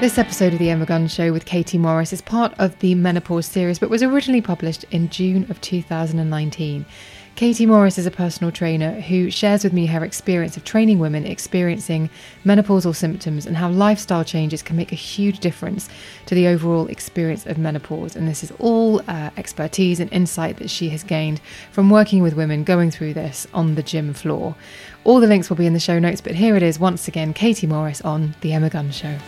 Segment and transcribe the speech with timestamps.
[0.00, 3.44] This episode of The Emma Guns Show with Katie Morris is part of the Menopause
[3.44, 6.86] series, but was originally published in June of 2019.
[7.34, 11.26] Katie Morris is a personal trainer who shares with me her experience of training women
[11.26, 12.08] experiencing
[12.46, 15.90] menopausal symptoms and how lifestyle changes can make a huge difference
[16.24, 18.16] to the overall experience of menopause.
[18.16, 21.42] And this is all uh, expertise and insight that she has gained
[21.72, 24.56] from working with women going through this on the gym floor.
[25.04, 27.34] All the links will be in the show notes, but here it is once again
[27.34, 29.18] Katie Morris on The Emma Guns Show.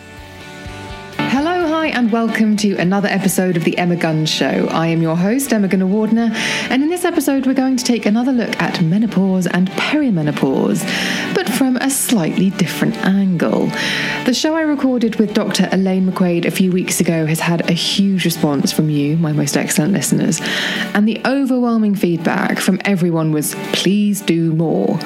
[1.83, 4.69] Hi, and welcome to another episode of The Emma Guns Show.
[4.71, 6.33] I am your host, Emma Gunavardhana,
[6.69, 10.81] and in this episode, we're going to take another look at menopause and perimenopause,
[11.35, 13.65] but from a slightly different angle.
[14.23, 15.67] The show I recorded with Dr.
[15.73, 19.57] Elaine McQuaid a few weeks ago has had a huge response from you, my most
[19.57, 20.39] excellent listeners,
[20.93, 24.97] and the overwhelming feedback from everyone was please do more.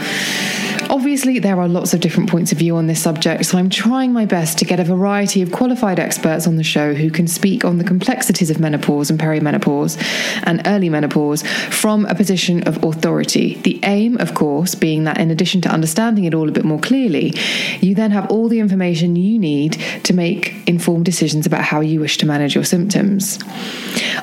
[0.90, 4.14] Obviously, there are lots of different points of view on this subject, so I'm trying
[4.14, 7.66] my best to get a variety of qualified experts on the show who can speak
[7.66, 9.98] on the complexities of menopause and perimenopause
[10.44, 13.56] and early menopause from a position of authority.
[13.56, 16.80] The aim, of course, being that in addition to understanding it all a bit more
[16.80, 17.34] clearly,
[17.82, 19.74] you then have all the information you need
[20.04, 23.40] to make informed decisions about how you wish to manage your symptoms.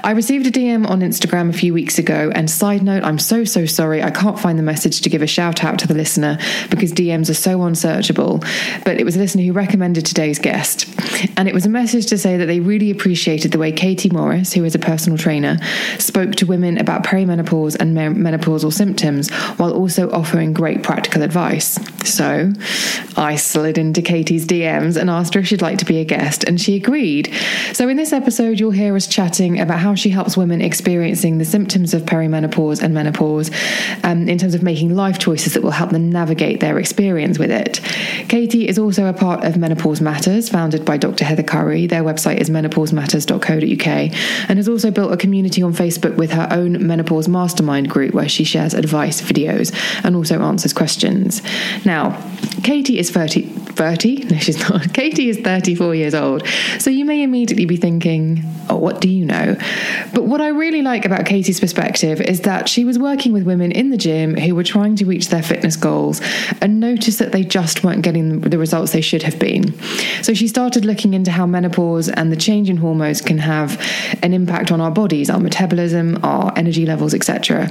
[0.02, 3.44] I received a DM on Instagram a few weeks ago, and side note, I'm so,
[3.44, 6.38] so sorry, I can't find the message to give a shout out to the listener
[6.70, 8.42] because DMs are so unsearchable.
[8.84, 10.86] But it was a listener who recommended today's guest.
[11.36, 14.52] And it was a message to say that they really appreciated the way Katie Morris,
[14.52, 15.58] who is a personal trainer,
[15.98, 21.78] spoke to women about perimenopause and menopausal symptoms while also offering great practical advice.
[22.04, 22.52] So
[23.16, 26.44] I slid into Katie's DMs and asked her if she'd like to be a guest,
[26.44, 27.32] and she agreed.
[27.72, 31.44] So in this episode, you'll hear us chatting about how she helps women experiencing the
[31.44, 33.50] symptoms of perimenopause and menopause
[34.02, 37.50] um, in terms of making life choices that will help them navigate their experience with
[37.50, 37.80] it.
[38.28, 41.24] Katie is also a part of Menopause Matters, founded by Dr.
[41.24, 41.86] Heather Currie.
[41.86, 43.86] Their website is menopausematters.co.uk
[44.48, 48.28] and has also built a community on Facebook with her own menopause mastermind group where
[48.28, 49.74] she shares advice, videos,
[50.04, 51.42] and also answers questions.
[51.84, 52.20] Now,
[52.62, 54.24] Katie is 30, 30?
[54.34, 54.94] No, she's not.
[54.94, 56.46] Katie is 34 years old.
[56.78, 59.56] So you may immediately be thinking, oh, what do you know?
[60.14, 63.70] But what I really like about Katie's perspective is that she was working with women
[63.70, 66.20] in the gym who were trying to reach their fitness goals
[66.60, 69.78] and noticed that they just weren't getting the results they should have been.
[70.22, 73.80] So she started looking into how menopause and the change in hormones can have
[74.22, 77.68] an impact on our bodies, our metabolism, our energy levels, etc.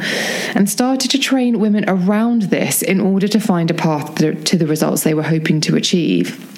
[0.55, 4.67] And started to train women around this in order to find a path to the
[4.67, 6.52] results they were hoping to achieve.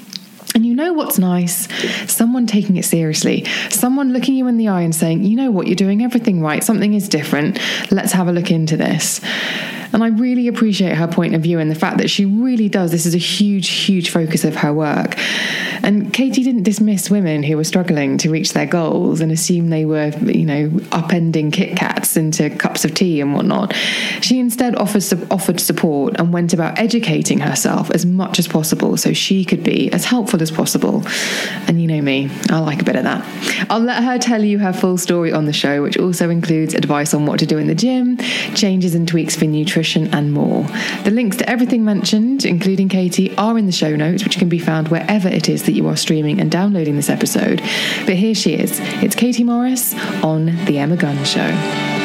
[0.56, 1.68] And you know what's nice?
[2.10, 5.68] Someone taking it seriously, someone looking you in the eye and saying, you know what,
[5.68, 7.60] you're doing everything right, something is different,
[7.92, 9.20] let's have a look into this.
[9.96, 12.92] And I really appreciate her point of view and the fact that she really does.
[12.92, 15.16] This is a huge, huge focus of her work.
[15.84, 19.86] And Katie didn't dismiss women who were struggling to reach their goals and assume they
[19.86, 23.74] were, you know, upending Kit Kats into cups of tea and whatnot.
[24.20, 29.14] She instead offered, offered support and went about educating herself as much as possible so
[29.14, 31.04] she could be as helpful as possible.
[31.68, 33.26] And you know me, I like a bit of that.
[33.70, 37.14] I'll let her tell you her full story on the show, which also includes advice
[37.14, 38.18] on what to do in the gym,
[38.56, 40.64] changes and tweaks for nutrition, and more.
[41.04, 44.60] The links to everything mentioned, including Katie, are in the show notes, which can be
[44.60, 47.60] found wherever it is that you are streaming and downloading this episode.
[48.06, 48.80] But here she is.
[49.04, 52.05] It's Katie Morris on The Emma Guns Show.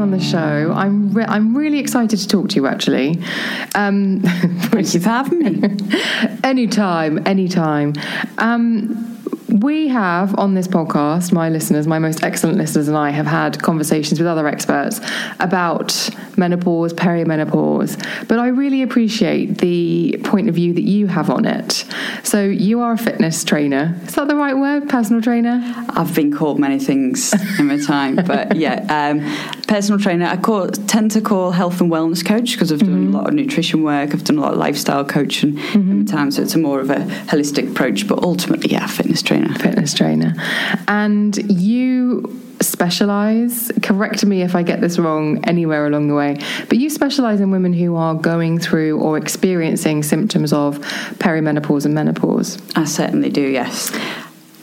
[0.00, 0.72] Being on the show.
[0.72, 2.66] I'm re- I'm really excited to talk to you.
[2.66, 3.22] Actually,
[3.74, 5.76] um, thank you for having me.
[6.44, 7.94] anytime, anytime.
[8.38, 9.09] Um,
[9.50, 13.60] we have on this podcast, my listeners, my most excellent listeners, and I have had
[13.60, 15.00] conversations with other experts
[15.40, 17.98] about menopause, perimenopause,
[18.28, 21.84] but I really appreciate the point of view that you have on it.
[22.22, 23.98] So, you are a fitness trainer.
[24.04, 24.88] Is that the right word?
[24.88, 25.60] Personal trainer?
[25.90, 29.20] I've been called many things in my time, but yeah, um,
[29.66, 30.26] personal trainer.
[30.26, 33.14] I call, tend to call health and wellness coach because I've done mm-hmm.
[33.14, 35.90] a lot of nutrition work, I've done a lot of lifestyle coaching mm-hmm.
[35.90, 36.96] in my time, so it's a more of a
[37.26, 39.54] holistic approach, but ultimately, yeah, fitness trainer.
[39.54, 40.34] Fitness trainer.
[40.88, 46.36] And you specialize correct me if i get this wrong anywhere along the way
[46.68, 50.78] but you specialize in women who are going through or experiencing symptoms of
[51.18, 53.90] perimenopause and menopause i certainly do yes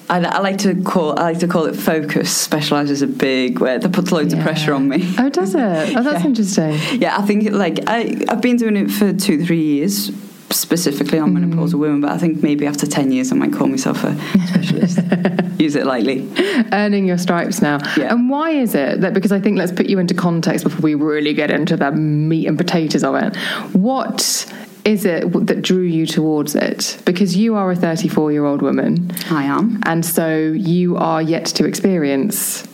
[0.10, 2.34] I, I, like to call I like to call it focus.
[2.34, 4.40] Specialize is a big word that puts loads yeah.
[4.40, 5.04] of pressure on me.
[5.18, 5.60] Oh, does it?
[5.60, 6.26] Oh, that's yeah.
[6.26, 7.02] interesting.
[7.02, 10.10] Yeah, I think like I, I've been doing it for two, three years
[10.50, 11.44] specifically on mm.
[11.44, 14.16] menopausal women, but I think maybe after 10 years I might call myself a
[14.48, 15.00] specialist.
[15.60, 16.30] Use it lightly.
[16.72, 17.80] Earning your stripes now.
[17.98, 18.14] Yeah.
[18.14, 20.96] And why is it that, because I think let's put you into context before we
[20.96, 23.36] really get into the meat and potatoes of it.
[23.76, 24.46] What
[24.86, 27.02] is it that drew you towards it?
[27.06, 29.12] Because you are a 34 year old woman.
[29.30, 29.82] I am.
[29.86, 32.68] And so you are yet to experience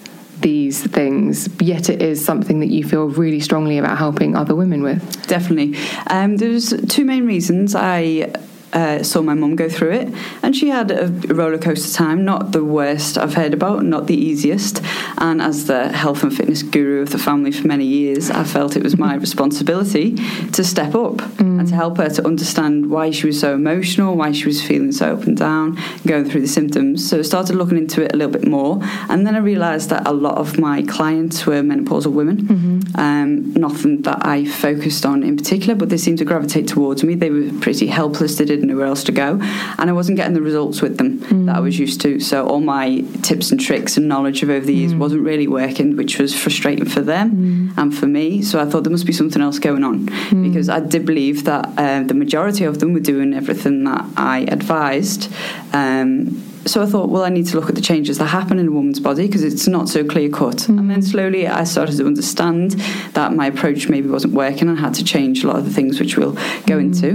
[0.43, 4.83] these things, yet it is something that you feel really strongly about helping other women
[4.83, 5.27] with?
[5.27, 5.75] Definitely.
[6.07, 8.31] Um, there's two main reasons I
[8.73, 12.25] uh, saw my mum go through it, and she had a roller coaster time.
[12.25, 14.81] Not the worst I've heard about, not the easiest.
[15.17, 18.75] And as the health and fitness guru of the family for many years, I felt
[18.75, 20.15] it was my responsibility
[20.51, 21.59] to step up mm.
[21.59, 24.91] and to help her to understand why she was so emotional, why she was feeling
[24.91, 27.07] so up and down, going through the symptoms.
[27.07, 28.79] So I started looking into it a little bit more,
[29.09, 32.37] and then I realised that a lot of my clients were menopausal women.
[32.37, 32.99] Mm-hmm.
[32.99, 37.15] Um, nothing that I focused on in particular, but they seemed to gravitate towards me.
[37.15, 38.37] They were pretty helpless.
[38.37, 39.39] They didn't didn't know where else to go.
[39.77, 41.45] And I wasn't getting the results with them mm.
[41.47, 42.19] that I was used to.
[42.19, 44.99] So all my tips and tricks and knowledge of over the years mm.
[44.99, 47.77] wasn't really working, which was frustrating for them mm.
[47.77, 48.41] and for me.
[48.41, 50.43] So I thought there must be something else going on mm.
[50.47, 54.45] because I did believe that uh, the majority of them were doing everything that I
[54.49, 55.31] advised.
[55.73, 58.67] Um, so I thought, well, I need to look at the changes that happen in
[58.67, 60.57] a woman's body because it's not so clear cut.
[60.57, 60.79] Mm.
[60.79, 62.71] And then slowly I started to understand
[63.13, 65.71] that my approach maybe wasn't working and I had to change a lot of the
[65.71, 66.81] things which we'll go mm.
[66.81, 67.11] into.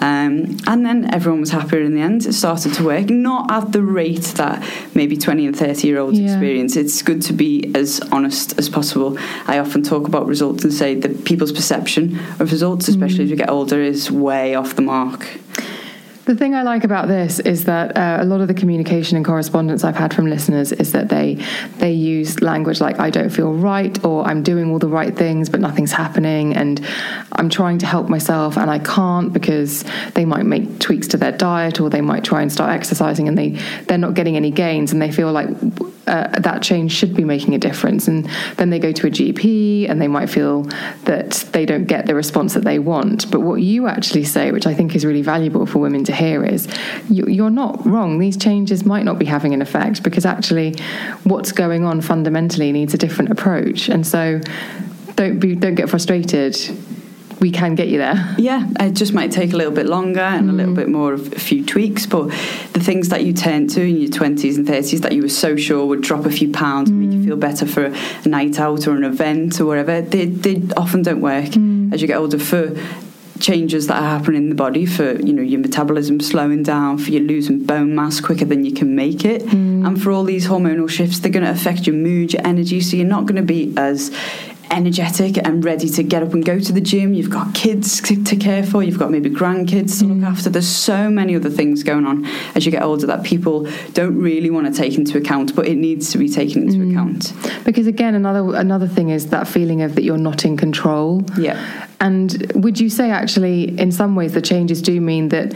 [0.00, 2.26] Um, and then everyone was happier in the end.
[2.26, 4.62] It started to work, not at the rate that
[4.94, 6.26] maybe 20 and 30 year olds yeah.
[6.26, 6.76] experience.
[6.76, 9.16] It's good to be as honest as possible.
[9.46, 13.24] I often talk about results and say that people's perception of results, especially mm.
[13.24, 15.26] as you get older, is way off the mark.
[16.30, 19.26] The thing I like about this is that uh, a lot of the communication and
[19.26, 21.44] correspondence I've had from listeners is that they
[21.78, 25.48] they use language like "I don't feel right" or "I'm doing all the right things
[25.48, 26.80] but nothing's happening," and
[27.32, 29.84] "I'm trying to help myself and I can't" because
[30.14, 33.36] they might make tweaks to their diet or they might try and start exercising and
[33.36, 35.48] they they're not getting any gains and they feel like
[36.06, 38.08] uh, that change should be making a difference.
[38.08, 40.62] And then they go to a GP and they might feel
[41.04, 43.30] that they don't get the response that they want.
[43.30, 46.44] But what you actually say, which I think is really valuable for women to hear,
[46.44, 46.68] is
[47.08, 48.18] you're not wrong.
[48.18, 50.74] These changes might not be having an effect because actually
[51.24, 53.88] what's going on fundamentally needs a different approach.
[53.88, 54.40] And so
[55.16, 56.56] don't be don't get frustrated
[57.40, 58.34] we can get you there.
[58.38, 60.50] Yeah, it just might take a little bit longer and mm.
[60.50, 60.76] a little mm.
[60.76, 62.28] bit more of a few tweaks, but
[62.72, 65.56] the things that you turn to in your 20s and 30s that you were so
[65.56, 66.92] sure would drop a few pounds mm.
[66.92, 67.24] and make you mm.
[67.26, 71.22] feel better for a night out or an event or whatever, they, they often don't
[71.22, 71.92] work mm.
[71.92, 72.76] as you get older for
[73.40, 77.10] changes that are happening in the body for you know your metabolism slowing down for
[77.10, 79.86] you losing bone mass quicker than you can make it mm.
[79.86, 82.96] and for all these hormonal shifts they're going to affect your mood your energy so
[82.96, 84.14] you're not going to be as
[84.70, 87.12] energetic and ready to get up and go to the gym.
[87.14, 88.82] You've got kids to care for.
[88.82, 90.26] You've got maybe grandkids to look mm.
[90.26, 90.48] after.
[90.50, 94.50] There's so many other things going on as you get older that people don't really
[94.50, 96.90] want to take into account, but it needs to be taken into mm.
[96.92, 97.32] account.
[97.64, 101.22] Because again, another another thing is that feeling of that you're not in control.
[101.38, 101.86] Yeah.
[102.00, 105.54] And would you say actually, in some ways, the changes do mean that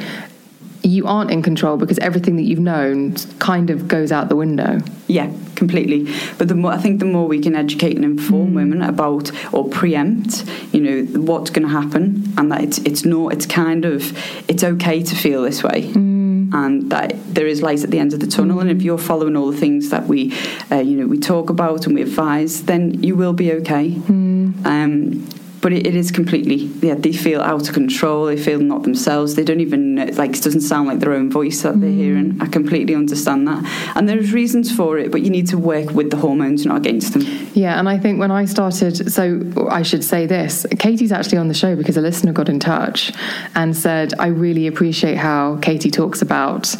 [0.84, 4.80] you aren't in control because everything that you've known kind of goes out the window.
[5.06, 6.12] Yeah, completely.
[6.38, 8.56] But the more I think, the more we can educate and inform mm.
[8.56, 13.32] women about or preempt, you know, what's going to happen, and that it's it's not.
[13.32, 14.16] It's kind of
[14.48, 15.90] it's okay to feel this way.
[15.92, 16.52] Mm.
[16.52, 18.62] And that there is light at the end of the tunnel, mm.
[18.62, 20.32] and if you're following all the things that we,
[20.70, 23.90] uh, you know, we talk about and we advise, then you will be okay.
[23.90, 24.64] Mm.
[24.64, 25.28] Um,
[25.64, 26.56] but it, it is completely
[26.86, 30.36] yeah they feel out of control they feel not themselves they don't even know, like
[30.36, 31.96] it doesn't sound like their own voice that they're mm.
[31.96, 32.38] hearing.
[32.38, 33.64] I completely understand that.
[33.96, 37.14] And there's reasons for it but you need to work with the hormones not against
[37.14, 37.22] them.
[37.54, 39.40] Yeah and i think when i started so
[39.70, 43.12] i should say this katie's actually on the show because a listener got in touch
[43.54, 46.76] and said i really appreciate how katie talks about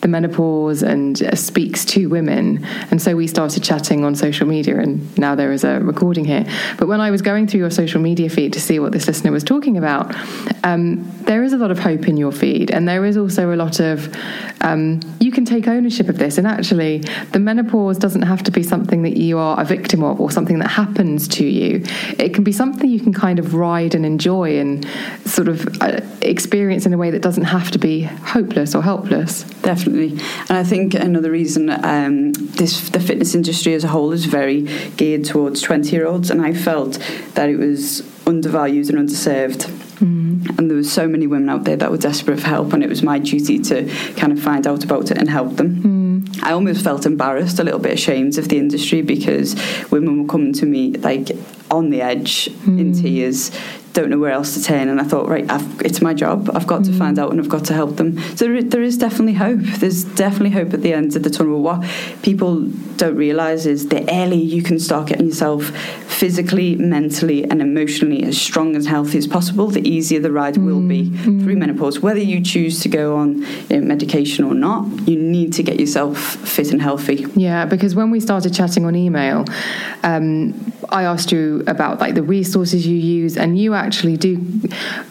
[0.00, 2.64] the menopause and uh, speaks to women.
[2.90, 6.46] And so we started chatting on social media, and now there is a recording here.
[6.78, 9.32] But when I was going through your social media feed to see what this listener
[9.32, 10.14] was talking about,
[10.64, 13.56] um, there is a lot of hope in your feed, and there is also a
[13.56, 14.14] lot of
[14.60, 16.38] um, you can take ownership of this.
[16.38, 16.98] And actually,
[17.32, 20.58] the menopause doesn't have to be something that you are a victim of or something
[20.58, 21.82] that happens to you.
[22.18, 24.86] It can be something you can kind of ride and enjoy and
[25.24, 29.44] sort of uh, experience in a way that doesn't have to be hopeless or helpless.
[29.62, 34.24] Definitely, and I think another reason um, this the fitness industry as a whole is
[34.24, 34.62] very
[34.96, 36.98] geared towards twenty year olds, and I felt
[37.34, 39.70] that it was undervalued and underserved.
[39.96, 40.58] Mm.
[40.58, 42.88] And there were so many women out there that were desperate for help, and it
[42.88, 45.82] was my duty to kind of find out about it and help them.
[45.82, 46.42] Mm.
[46.42, 49.56] I almost felt embarrassed, a little bit ashamed of the industry because
[49.90, 51.30] women were coming to me like
[51.70, 52.78] on the edge mm.
[52.78, 53.50] in tears
[53.96, 54.88] don't know where else to turn.
[54.88, 56.50] And I thought, right, I've, it's my job.
[56.54, 56.86] I've got mm.
[56.86, 58.18] to find out and I've got to help them.
[58.36, 59.60] So there, there is definitely hope.
[59.60, 61.62] There's definitely hope at the end of the tunnel.
[61.62, 61.82] What
[62.22, 62.60] people
[62.96, 65.64] don't realise is the earlier you can start getting yourself
[66.16, 70.66] physically, mentally, and emotionally as strong and healthy as possible, the easier the ride mm.
[70.66, 71.42] will be mm.
[71.42, 72.00] through menopause.
[72.00, 73.38] Whether you choose to go on
[73.70, 77.26] you know, medication or not, you need to get yourself fit and healthy.
[77.34, 79.46] Yeah, because when we started chatting on email,
[80.02, 80.52] um,
[80.90, 84.36] I asked you about like the resources you use, and you actually do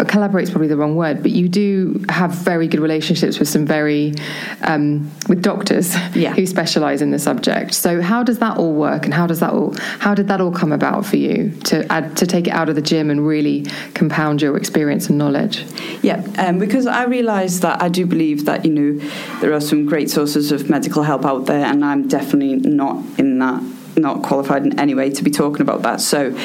[0.07, 3.65] collaborate is probably the wrong word, but you do have very good relationships with some
[3.65, 4.13] very
[4.61, 6.33] um, with doctors yeah.
[6.33, 7.73] who specialize in the subject.
[7.73, 10.51] So how does that all work, and how does that all how did that all
[10.51, 13.65] come about for you to add to take it out of the gym and really
[13.93, 15.65] compound your experience and knowledge?
[16.01, 19.09] Yeah, um, because I realised that I do believe that you know
[19.41, 23.39] there are some great sources of medical help out there, and I'm definitely not in
[23.39, 26.01] that not qualified in any way to be talking about that.
[26.01, 26.35] So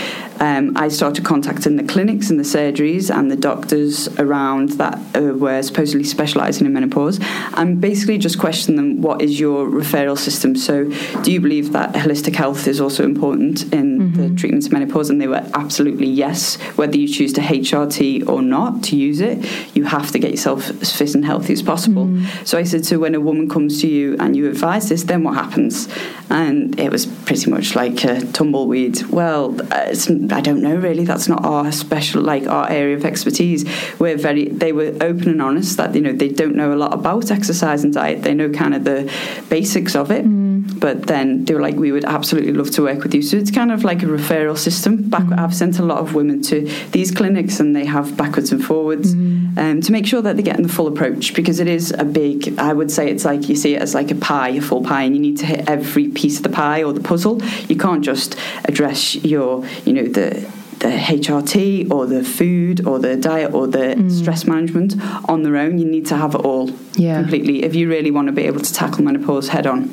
[0.41, 5.35] um, I started contacting the clinics and the surgeries and the doctors around that uh,
[5.35, 7.21] were supposedly specialising in menopause
[7.55, 10.57] and basically just questioned them what is your referral system?
[10.57, 10.85] So,
[11.23, 14.23] do you believe that holistic health is also important in mm-hmm.
[14.23, 15.11] the treatment of menopause?
[15.11, 16.57] And they were absolutely yes.
[16.77, 20.71] Whether you choose to HRT or not to use it, you have to get yourself
[20.83, 22.07] as fit and healthy as possible.
[22.07, 22.45] Mm-hmm.
[22.45, 25.25] So, I said, so when a woman comes to you and you advise this, then
[25.25, 25.89] what happens?
[26.31, 29.03] And it was pretty much like a tumbleweed.
[29.05, 29.95] Well, uh,
[30.31, 31.05] I don't know really.
[31.05, 33.65] That's not our special, like our area of expertise.
[33.99, 34.49] We're very.
[34.49, 37.85] They were open and honest that you know they don't know a lot about exercise
[37.85, 38.23] and diet.
[38.23, 39.13] They know kind of the
[39.49, 40.25] basics of it.
[40.25, 40.50] Mm.
[40.79, 43.23] But then they were like, we would absolutely love to work with you.
[43.23, 45.09] So it's kind of like a referral system.
[45.09, 45.39] Back, mm.
[45.39, 46.63] I've sent a lot of women to
[46.93, 49.57] these clinics, and they have backwards and forwards mm.
[49.59, 52.59] um, to make sure that they're getting the full approach because it is a big.
[52.59, 55.03] I would say it's like you see it as like a pie, a full pie,
[55.03, 57.43] and you need to hit every piece of the pie or the puzzle.
[57.69, 60.51] You can't just address your, you know, the
[60.81, 64.11] the HRT or the food or the diet or the mm.
[64.11, 64.95] stress management
[65.29, 65.79] on their own.
[65.79, 67.21] You need to have it all yeah.
[67.21, 69.91] completely if you really want to be able to tackle menopause head on.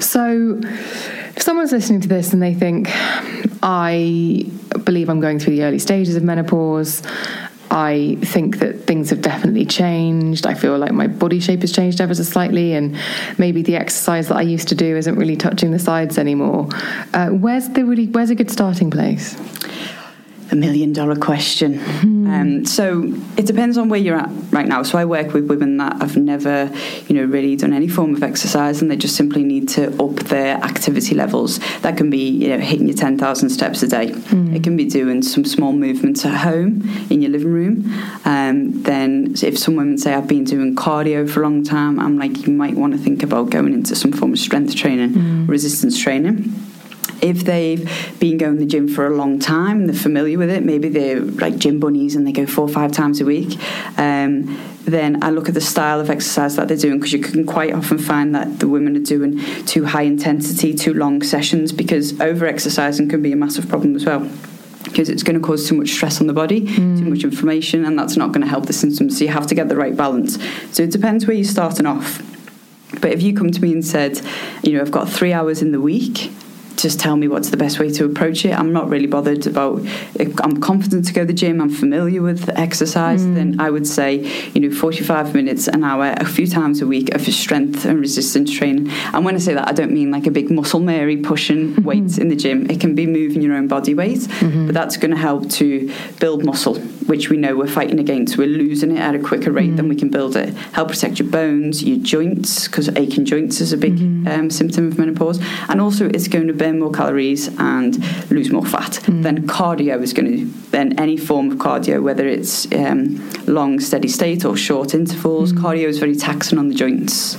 [0.00, 2.88] So, if someone's listening to this and they think,
[3.62, 4.44] I
[4.84, 7.02] believe I'm going through the early stages of menopause,
[7.70, 10.46] I think that things have definitely changed.
[10.46, 12.96] I feel like my body shape has changed ever so slightly, and
[13.38, 16.68] maybe the exercise that I used to do isn't really touching the sides anymore.
[17.12, 19.36] Uh, where's the really where's a good starting place?
[20.50, 21.78] A million dollar question.
[21.78, 22.24] Mm.
[22.28, 23.02] Um, so
[23.36, 24.82] it depends on where you're at right now.
[24.82, 26.70] So I work with women that have never,
[27.08, 30.16] you know, really done any form of exercise, and they just simply need to up
[30.24, 31.58] their activity levels.
[31.80, 34.08] That can be, you know, hitting your ten thousand steps a day.
[34.08, 34.54] Mm.
[34.54, 37.92] It can be doing some small movements at home in your living room.
[38.24, 42.18] Um, then, if some women say I've been doing cardio for a long time, I'm
[42.18, 45.48] like, you might want to think about going into some form of strength training, mm.
[45.48, 46.52] resistance training
[47.24, 50.50] if they've been going to the gym for a long time and they're familiar with
[50.50, 53.58] it, maybe they're like gym bunnies and they go four or five times a week,
[53.98, 57.46] um, then I look at the style of exercise that they're doing because you can
[57.46, 62.20] quite often find that the women are doing too high intensity, too long sessions because
[62.20, 64.28] over exercising can be a massive problem as well
[64.84, 66.98] because it's going to cause too much stress on the body, mm.
[66.98, 69.18] too much inflammation, and that's not going to help the symptoms.
[69.18, 70.38] So you have to get the right balance.
[70.72, 72.22] So it depends where you're starting off.
[73.00, 74.20] But if you come to me and said,
[74.62, 76.30] you know, I've got three hours in the week
[76.76, 78.52] just tell me what's the best way to approach it.
[78.52, 79.82] I'm not really bothered about.
[80.18, 81.60] I'm confident to go to the gym.
[81.60, 83.22] I'm familiar with exercise.
[83.22, 83.34] Mm.
[83.34, 84.16] Then I would say,
[84.52, 88.50] you know, 45 minutes an hour, a few times a week of strength and resistance
[88.50, 88.90] training.
[89.12, 91.82] And when I say that, I don't mean like a big muscle Mary pushing mm-hmm.
[91.82, 92.70] weights in the gym.
[92.70, 94.66] It can be moving your own body weight, mm-hmm.
[94.66, 96.74] but that's going to help to build muscle,
[97.06, 98.36] which we know we're fighting against.
[98.36, 99.76] We're losing it at a quicker rate mm.
[99.76, 100.54] than we can build it.
[100.72, 104.28] Help protect your bones, your joints, because aching joints is a big mm-hmm.
[104.28, 107.90] um, symptom of menopause, and also it's going to burn more calories and
[108.30, 108.92] lose more fat.
[108.92, 109.22] Mm.
[109.22, 113.04] Then cardio is going to, then any form of cardio, whether it's um,
[113.46, 115.58] long steady state or short intervals, mm.
[115.58, 117.36] cardio is very taxing on the joints.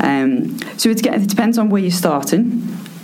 [0.00, 2.46] Um, so it's, it depends on where you're starting.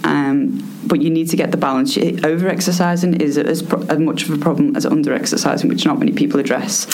[0.04, 1.98] Um, but you need to get the balance.
[1.98, 3.60] Over exercising is as,
[3.90, 6.86] as much of a problem as under exercising, which not many people address.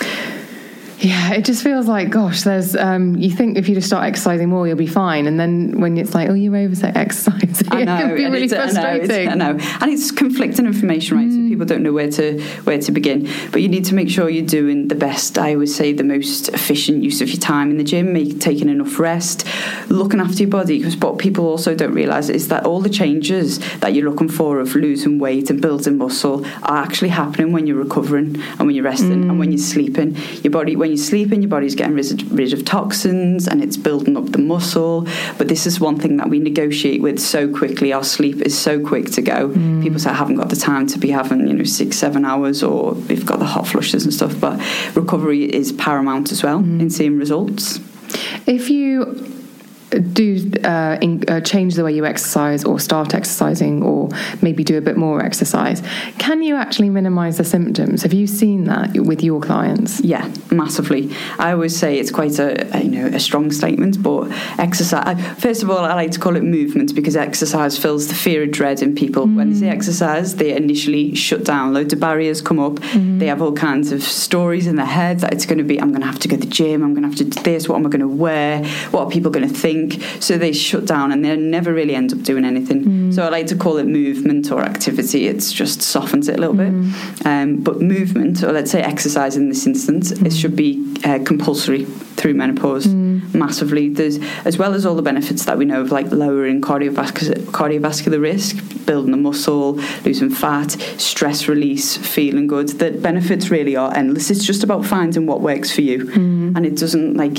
[0.99, 2.77] Yeah, it just feels like, gosh, there's.
[2.77, 5.99] Um, you think if you just start exercising more, you'll be fine, and then when
[5.99, 9.29] it's like, oh, you over exercising, I know, it can be really frustrating.
[9.29, 11.29] I know, I know, and it's conflicting information, right?
[11.29, 11.45] Mm.
[11.45, 13.29] So people don't know where to where to begin.
[13.51, 15.39] But you need to make sure you're doing the best.
[15.39, 18.69] I always say the most efficient use of your time in the gym, make, taking
[18.69, 19.47] enough rest,
[19.89, 20.79] looking after your body.
[20.79, 24.61] Because what people also don't realise is that all the changes that you're looking for
[24.61, 28.85] of losing weight and building muscle are actually happening when you're recovering and when you're
[28.85, 29.31] resting mm.
[29.31, 30.17] and when you're sleeping.
[30.43, 34.27] Your body when you're sleeping, your body's getting rid of toxins and it's building up
[34.27, 35.07] the muscle.
[35.39, 37.93] But this is one thing that we negotiate with so quickly.
[37.93, 39.49] Our sleep is so quick to go.
[39.49, 39.83] Mm.
[39.83, 42.63] People say, I haven't got the time to be having, you know, six, seven hours
[42.63, 44.39] or we've got the hot flushes and stuff.
[44.41, 44.61] But
[44.95, 46.81] recovery is paramount as well mm.
[46.81, 47.81] in seeing results.
[48.47, 49.34] If you
[50.01, 54.09] do uh, in, uh, change the way you exercise or start exercising or
[54.43, 55.83] maybe do a bit more exercise,
[56.19, 58.03] can you actually minimize the symptoms?
[58.03, 60.01] Have you seen that with your clients?
[60.01, 61.15] Yeah, massively.
[61.39, 65.21] I always say it's quite a, you know a strong statement, but exercise.
[65.39, 68.51] First of all, I like to call it movement because exercise fills the fear of
[68.51, 69.27] dread in people.
[69.27, 69.37] Mm.
[69.37, 69.73] When they say mm.
[69.73, 71.75] exercise, they initially shut down.
[71.75, 72.75] Loads of barriers come up.
[72.75, 73.19] Mm.
[73.19, 75.81] They have all kinds of stories in their head that it's going to be.
[75.81, 76.83] I'm going to have to go to the gym.
[76.83, 77.69] I'm going to have to do this.
[77.69, 78.65] What am I going to wear?
[78.91, 79.84] What are people going to think?
[79.89, 80.23] Think.
[80.23, 82.85] So they shut down and they never really end up doing anything.
[82.85, 83.15] Mm.
[83.15, 85.27] So I like to call it movement or activity.
[85.27, 86.93] It's just softens it a little mm.
[87.19, 87.27] bit.
[87.27, 90.27] Um, but movement, or let's say exercise in this instance, mm.
[90.27, 93.35] it should be uh, compulsory through menopause mm.
[93.35, 93.89] massively.
[93.89, 98.21] There's as well as all the benefits that we know of, like lowering cardiovascular cardiovascular
[98.21, 99.75] risk, building the muscle,
[100.05, 102.69] losing fat, stress release, feeling good.
[102.69, 104.31] The benefits really are endless.
[104.31, 106.57] It's just about finding what works for you, mm.
[106.57, 107.39] and it doesn't like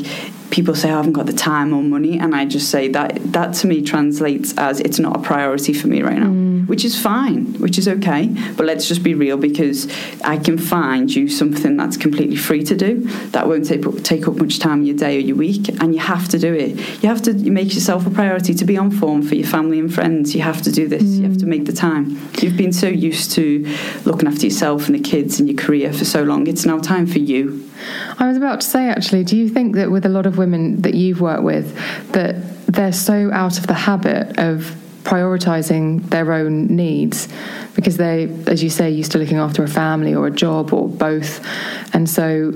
[0.51, 3.19] people say oh, I haven't got the time or money, and I just say that
[3.33, 6.67] that to me translates as it's not a priority for me right now, mm.
[6.67, 8.27] which is fine, which is okay.
[8.55, 9.91] But let's just be real because
[10.23, 14.27] I can find you something that's completely free to do that won't take up, take
[14.27, 16.75] up much time in your day or your week, and you have to do it.
[17.01, 19.93] You have to make yourself a priority to be on form for your family and
[19.93, 20.35] friends.
[20.35, 21.03] You have to do this.
[21.03, 21.17] Mm.
[21.17, 22.19] You have to make the time.
[22.41, 23.65] You've been so used to
[24.05, 26.47] looking after yourself and the kids and your career for so long.
[26.47, 27.69] It's now time for you.
[28.17, 30.81] I was about to say, actually, do you think that with a lot of women
[30.81, 31.75] that you've worked with,
[32.11, 32.35] that
[32.67, 37.27] they're so out of the habit of prioritizing their own needs?
[37.75, 40.87] Because they, as you say, used to looking after a family or a job or
[40.87, 41.45] both,
[41.93, 42.53] and so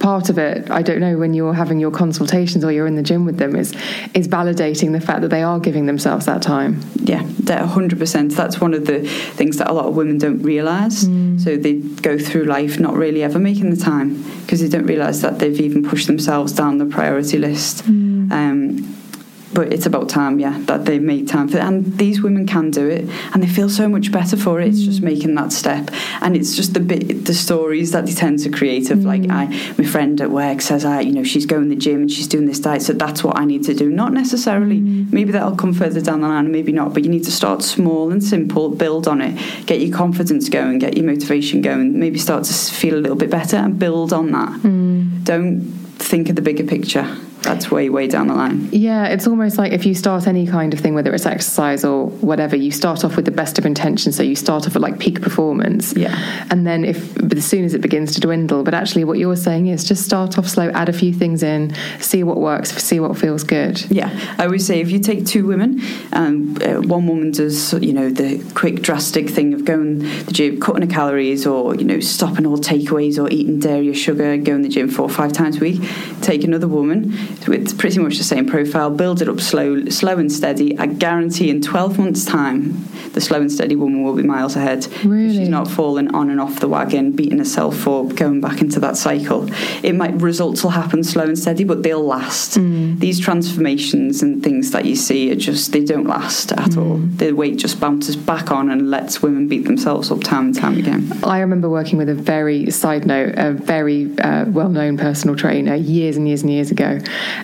[0.00, 3.02] part of it i don't know when you're having your consultations or you're in the
[3.02, 3.72] gym with them is
[4.14, 8.60] is validating the fact that they are giving themselves that time yeah that 100% that's
[8.60, 11.40] one of the things that a lot of women don't realize mm.
[11.40, 15.22] so they go through life not really ever making the time because they don't realize
[15.22, 18.30] that they've even pushed themselves down the priority list mm.
[18.32, 18.95] um,
[19.56, 21.64] but it's about time, yeah, that they make time for it.
[21.64, 24.68] And these women can do it, and they feel so much better for it.
[24.68, 25.04] It's just mm.
[25.04, 25.88] making that step,
[26.20, 29.06] and it's just the bit, the stories that they tend to create of mm.
[29.06, 29.46] like, I,
[29.78, 32.28] my friend at work says, I, you know, she's going to the gym and she's
[32.28, 33.88] doing this diet, so that's what I need to do.
[33.88, 34.78] Not necessarily.
[34.78, 35.10] Mm.
[35.10, 36.92] Maybe that'll come further down the line, maybe not.
[36.92, 40.80] But you need to start small and simple, build on it, get your confidence going,
[40.80, 41.98] get your motivation going.
[41.98, 44.52] Maybe start to feel a little bit better and build on that.
[44.60, 45.24] Mm.
[45.24, 45.62] Don't
[45.98, 48.68] think of the bigger picture that's way way down the line.
[48.72, 52.06] Yeah it's almost like if you start any kind of thing whether it's exercise or
[52.06, 54.98] whatever you start off with the best of intentions so you start off at like
[54.98, 55.94] peak performance.
[55.96, 56.16] Yeah.
[56.50, 59.68] And then if as soon as it begins to dwindle but actually what you're saying
[59.68, 63.16] is just start off slow add a few things in see what works see what
[63.16, 63.80] feels good.
[63.90, 64.10] Yeah.
[64.38, 65.80] I would say if you take two women
[66.12, 70.32] and um, uh, one woman does you know the quick drastic thing of going the
[70.32, 74.36] gym cutting her calories or you know stopping all takeaways or eating dairy or sugar
[74.36, 75.80] going to the gym four or five times a week.
[76.22, 77.12] Take another woman
[77.46, 80.78] with pretty much the same profile, build it up slow, slow and steady.
[80.78, 84.86] I guarantee in 12 months' time, the slow and steady woman will be miles ahead.
[85.04, 85.36] Really?
[85.36, 88.96] She's not falling on and off the wagon, beating herself up, going back into that
[88.96, 89.48] cycle.
[89.82, 92.58] It might results will happen slow and steady, but they'll last.
[92.58, 92.98] Mm.
[93.00, 96.78] These transformations and things that you see are just they don't last at mm.
[96.78, 96.98] all.
[96.98, 100.76] The weight just bounces back on and lets women beat themselves up time and time
[100.76, 101.10] again.
[101.22, 106.16] I remember working with a very side note, a very uh, well-known personal trainer years
[106.16, 106.98] and years and years ago,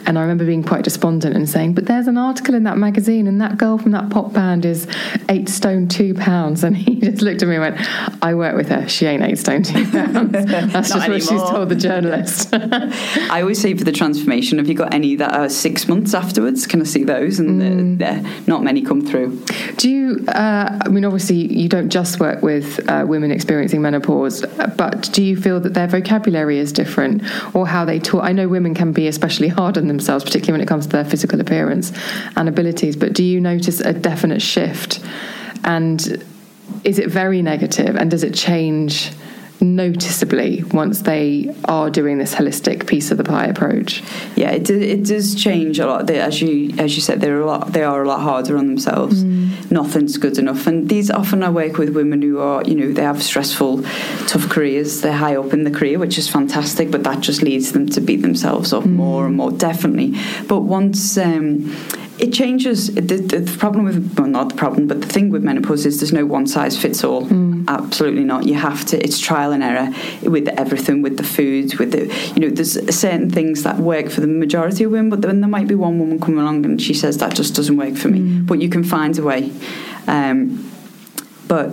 [0.07, 3.27] and I remember being quite despondent and saying, But there's an article in that magazine,
[3.27, 4.87] and that girl from that pop band is
[5.29, 6.65] eight stone two pounds.
[6.65, 8.89] And he just looked at me and went, I work with her.
[8.89, 10.33] She ain't eight stone two pounds.
[10.73, 12.49] That's just what she's told the journalist.
[12.53, 16.67] I always say for the transformation, have you got any that are six months afterwards?
[16.67, 17.39] Can I see those?
[17.39, 18.47] And mm.
[18.47, 19.43] not many come through.
[19.77, 24.45] Do you, uh, I mean, obviously, you don't just work with uh, women experiencing menopause,
[24.77, 27.23] but do you feel that their vocabulary is different
[27.55, 28.25] or how they talk?
[28.25, 30.93] I know women can be especially hard hard on themselves, particularly when it comes to
[30.93, 31.93] their physical appearance
[32.37, 32.97] and abilities.
[32.97, 35.01] But do you notice a definite shift?
[35.63, 36.25] And
[36.83, 37.95] is it very negative?
[37.95, 39.13] And does it change?
[39.63, 44.03] Noticeably once they are doing this holistic piece of the pie approach.
[44.37, 46.07] Yeah, it, do, it does change a lot.
[46.07, 47.73] They, as you as you said, they're a lot.
[47.73, 49.23] They are a lot harder on themselves.
[49.25, 49.71] Mm.
[49.71, 50.67] Nothing's good enough.
[50.67, 53.83] And these often I work with women who are, you know, they have stressful,
[54.27, 55.01] tough careers.
[55.01, 56.91] They're high up in the career, which is fantastic.
[56.91, 58.93] But that just leads them to beat themselves up mm.
[58.93, 60.19] more and more, definitely.
[60.49, 61.75] But once um,
[62.19, 62.95] it changes.
[62.95, 66.13] The, the, problem with well, not the problem, but the thing with menopause is there's
[66.13, 67.27] no one size fits all.
[67.27, 67.67] Mm.
[67.69, 68.47] Absolutely not.
[68.47, 69.03] You have to.
[69.03, 72.55] It's trial and error with everything, with the foods, with the you know.
[72.55, 75.75] There's certain things that work for the majority of women, but then there might be
[75.75, 78.21] one woman coming along and she says that just doesn't work for me.
[78.21, 78.47] Mm.
[78.47, 79.53] But you can find a way.
[80.07, 80.71] Um,
[81.49, 81.73] but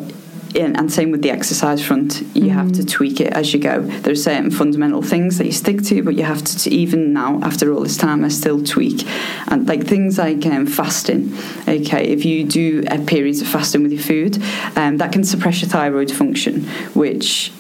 [0.56, 2.52] and same with the exercise front you mm.
[2.52, 5.82] have to tweak it as you go there are certain fundamental things that you stick
[5.82, 9.06] to but you have to, to even now after all this time I still tweak
[9.48, 11.36] and like things like um, fasting
[11.68, 14.42] okay if you do a periods of fasting with your food
[14.76, 17.52] um, that can suppress your thyroid function which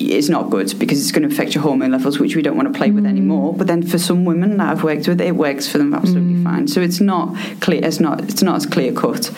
[0.00, 2.72] is not good because it's going to affect your hormone levels, which we don't want
[2.72, 2.96] to play mm.
[2.96, 3.54] with anymore.
[3.54, 6.44] But then for some women that I've worked with, it works for them absolutely mm.
[6.44, 6.68] fine.
[6.68, 7.84] So it's not clear.
[7.84, 8.22] It's not.
[8.24, 9.30] It's not as clear cut.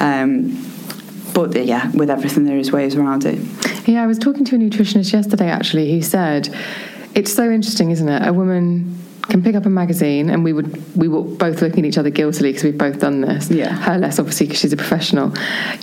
[0.00, 0.69] Um,
[1.34, 3.38] but yeah, with everything, there is ways around it.
[3.88, 6.54] Yeah, I was talking to a nutritionist yesterday actually who said
[7.14, 8.26] it's so interesting, isn't it?
[8.26, 8.96] A woman
[9.28, 12.10] can pick up a magazine and we would we were both looking at each other
[12.10, 13.50] guiltily because we've both done this.
[13.50, 13.72] Yeah.
[13.72, 15.32] Her less obviously because she's a professional.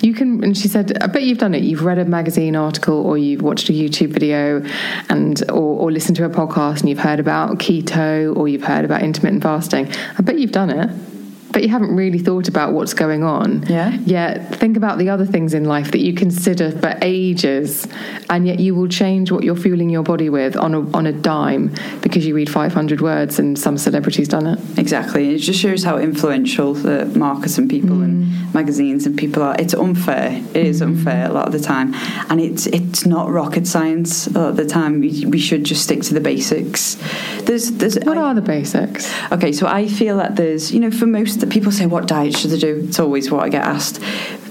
[0.01, 1.63] You can and she said i bet you've done it.
[1.63, 4.63] You've read a magazine article or you've watched a youtube video
[5.09, 8.85] and or, or listened to a podcast and you've heard about keto or you've heard
[8.85, 9.91] about intermittent fasting.
[10.17, 11.16] I bet you've done it
[11.51, 13.63] but you haven't really thought about what's going on.
[13.67, 13.97] Yeah.
[14.05, 17.87] Yet think about the other things in life that you consider for ages,
[18.29, 21.13] and yet you will change what you're fueling your body with on a, on a
[21.13, 24.59] dime because you read 500 words and some celebrity's done it.
[24.77, 25.35] Exactly.
[25.35, 28.03] It just shows how influential the markets and people mm.
[28.03, 29.55] and magazines and people are.
[29.59, 30.43] It's unfair.
[30.53, 30.87] It is mm.
[30.87, 31.93] unfair a lot of the time,
[32.29, 34.99] and it's it's not rocket science a lot of the time.
[34.99, 36.95] We, we should just stick to the basics.
[37.41, 39.11] There's there's what I, are the basics?
[39.31, 42.53] Okay, so I feel that there's you know for most people say, "What diet should
[42.53, 44.01] I do?" It's always what I get asked.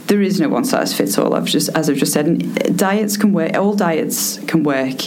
[0.06, 1.34] There is no one size fits all.
[1.34, 3.56] I've just, as I've just said, and diets can work.
[3.56, 4.98] All diets can work.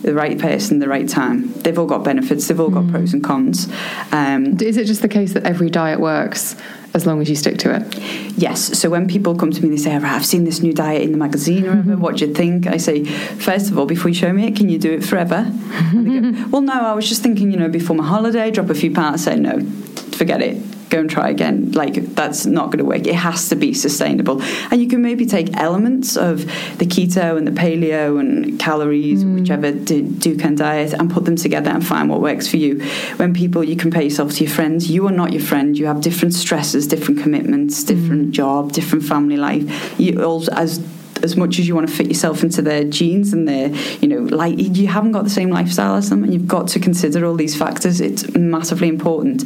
[0.00, 1.52] The right person, the right time.
[1.52, 2.48] They've all got benefits.
[2.48, 2.90] They've all got mm.
[2.90, 3.68] pros and cons.
[4.12, 6.56] Um, is it just the case that every diet works
[6.94, 7.98] as long as you stick to it?
[8.38, 8.78] Yes.
[8.78, 11.18] So when people come to me, they say, I've seen this new diet in the
[11.18, 11.90] magazine or whatever.
[11.90, 12.00] Mm-hmm.
[12.00, 12.66] What do you think?
[12.66, 15.52] I say, first of all, before you show me it, can you do it forever?
[15.92, 18.92] go, well, no, I was just thinking, you know, before my holiday, drop a few
[18.92, 19.24] pounds.
[19.24, 19.60] Say, no,
[20.12, 21.72] forget it go and try again.
[21.72, 23.06] Like that's not going to work.
[23.06, 24.42] It has to be sustainable.
[24.70, 26.46] And you can maybe take elements of
[26.78, 29.40] the keto and the paleo and calories, mm.
[29.40, 32.80] whichever Dukan diet, and put them together and find what works for you.
[33.16, 34.90] When people, you compare yourself to your friends.
[34.90, 35.76] You are not your friend.
[35.76, 38.32] You have different stresses, different commitments, different mm.
[38.32, 39.98] job, different family life.
[39.98, 40.78] You all as
[41.22, 43.68] as much as you want to fit yourself into their jeans and their,
[44.00, 46.80] you know, like you haven't got the same lifestyle as them, and you've got to
[46.80, 48.00] consider all these factors.
[48.00, 49.44] It's massively important.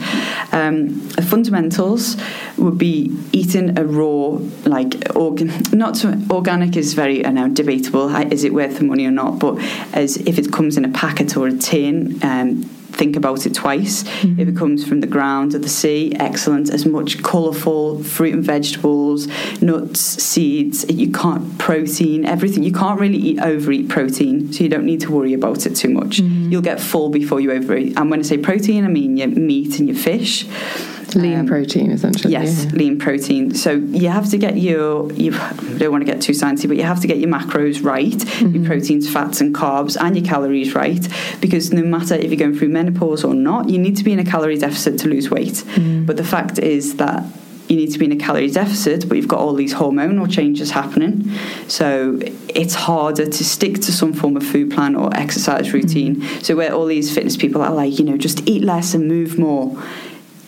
[0.53, 2.17] Um, the fundamentals
[2.57, 8.15] would be eating a raw, like organ, not so, organic is very uh, now debatable.
[8.33, 9.39] Is it worth the money or not?
[9.39, 9.59] But
[9.93, 12.19] as if it comes in a packet or a tin.
[12.23, 12.69] Um,
[13.01, 14.03] think about it twice.
[14.03, 14.41] Mm-hmm.
[14.41, 16.69] If it comes from the ground or the sea, excellent.
[16.69, 19.27] As much colourful fruit and vegetables,
[19.63, 20.85] nuts, seeds.
[20.91, 22.63] You can't protein everything.
[22.63, 25.89] You can't really eat overeat protein, so you don't need to worry about it too
[25.89, 26.21] much.
[26.21, 26.53] Mm-hmm.
[26.53, 27.97] You'll get full before you overeat.
[27.97, 30.45] And when I say protein, I mean your meat and your fish.
[31.15, 32.33] Lean um, protein, essentially.
[32.33, 32.71] Yes, yeah.
[32.73, 33.55] lean protein.
[33.55, 36.85] So you have to get your, you don't want to get too sciencey, but you
[36.85, 38.55] have to get your macros right, mm-hmm.
[38.55, 41.07] your proteins, fats, and carbs, and your calories right.
[41.41, 44.19] Because no matter if you're going through menopause or not, you need to be in
[44.19, 45.55] a calorie deficit to lose weight.
[45.55, 46.07] Mm-hmm.
[46.07, 47.25] But the fact is that
[47.69, 50.73] you need to be in a calorie deficit, but you've got all these hormonal changes
[50.73, 51.31] happening.
[51.69, 52.19] So
[52.49, 56.17] it's harder to stick to some form of food plan or exercise routine.
[56.17, 56.41] Mm-hmm.
[56.41, 59.39] So where all these fitness people are like, you know, just eat less and move
[59.39, 59.81] more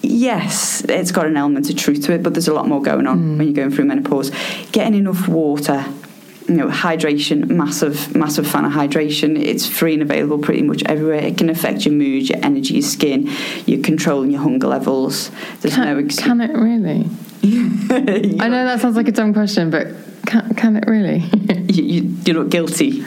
[0.03, 3.07] yes, it's got an element of truth to it, but there's a lot more going
[3.07, 3.39] on mm.
[3.39, 4.31] when you're going through menopause.
[4.73, 5.85] Getting enough water,
[6.49, 9.41] you know, hydration, massive, massive fan of hydration.
[9.41, 11.21] It's free and available pretty much everywhere.
[11.21, 13.31] It can affect your mood, your energy, your skin,
[13.67, 15.31] your control and your hunger levels.
[15.61, 17.09] There's can, no ex- can it really?
[17.45, 19.89] I know that sounds like a dumb question, but
[20.27, 21.19] can, can it really?
[21.69, 23.05] you, you, you look guilty.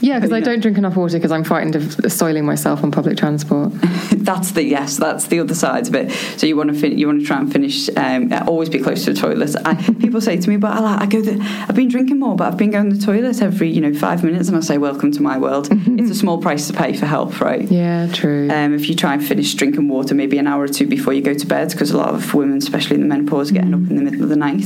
[0.00, 3.16] Yeah, because I don't drink enough water because I'm frightened of soiling myself on public
[3.16, 3.72] transport.
[4.12, 6.10] that's the yes, that's the other side of it.
[6.38, 7.88] So you want to fin- you want to try and finish.
[7.96, 9.54] Um, always be close to the toilet.
[9.64, 11.20] I, people say to me, "But I, I go.
[11.20, 13.94] The, I've been drinking more, but I've been going to the toilet every you know
[13.94, 15.68] five minutes." And I say, "Welcome to my world.
[15.70, 18.50] it's a small price to pay for help, right?" Yeah, true.
[18.50, 21.22] Um, if you try and finish drinking water maybe an hour or two before you
[21.22, 23.96] go to bed, because a lot of women, especially in the menopause, getting up in
[23.96, 24.64] the middle of the night,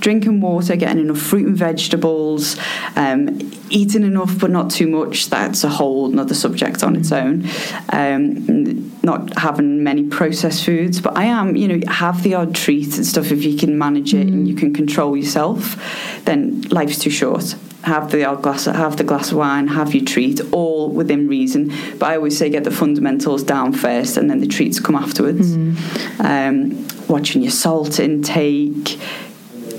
[0.00, 2.56] drinking water, getting enough fruit and vegetables,
[2.96, 3.38] um,
[3.70, 5.30] eating enough but not too much.
[5.30, 7.48] That's a whole another subject on its own.
[7.90, 12.96] Um, not having many processed foods, but I am, you know, have the odd treat
[12.96, 15.76] and stuff if you can manage it and you can control yourself.
[16.24, 20.04] Then life's too short have the odd glass, have the glass of wine, have your
[20.04, 21.72] treat, all within reason.
[21.98, 25.56] But I always say get the fundamentals down first, and then the treats come afterwards.
[25.56, 26.20] Mm.
[26.20, 29.00] Um, watching your salt intake.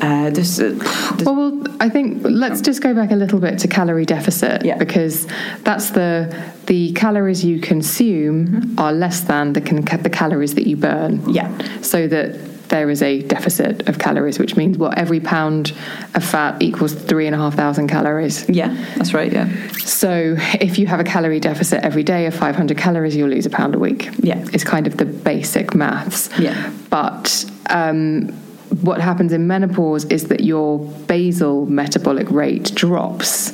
[0.01, 0.69] Uh, there's, uh,
[1.15, 4.77] there's well, I think let's just go back a little bit to calorie deficit yeah.
[4.77, 5.27] because
[5.63, 8.79] that's the the calories you consume mm-hmm.
[8.79, 9.61] are less than the
[10.01, 11.29] the calories that you burn.
[11.29, 11.49] Yeah.
[11.81, 15.73] So that there is a deficit of calories, which means what every pound
[16.15, 18.49] of fat equals three and a half thousand calories.
[18.49, 19.31] Yeah, that's right.
[19.31, 19.49] Yeah.
[19.77, 23.49] So if you have a calorie deficit every day of 500 calories, you'll lose a
[23.49, 24.09] pound a week.
[24.19, 26.29] Yeah, it's kind of the basic maths.
[26.39, 27.45] Yeah, but.
[27.69, 28.35] Um,
[28.79, 33.51] what happens in menopause is that your basal metabolic rate drops.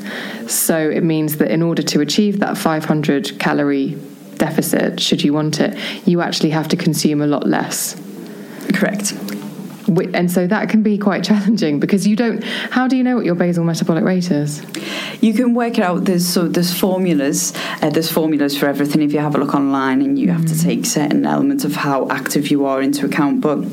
[0.52, 3.98] So it means that in order to achieve that 500 calorie
[4.36, 5.78] deficit, should you want it,
[6.08, 8.00] you actually have to consume a lot less.
[8.74, 9.14] Correct.
[10.14, 12.44] And so that can be quite challenging because you don't.
[12.44, 14.62] How do you know what your basal metabolic rate is?
[15.22, 16.04] You can work it out.
[16.04, 17.54] There's so there's formulas.
[17.82, 19.02] Uh, there's formulas for everything.
[19.02, 22.10] If you have a look online, and you have to take certain elements of how
[22.10, 23.66] active you are into account, but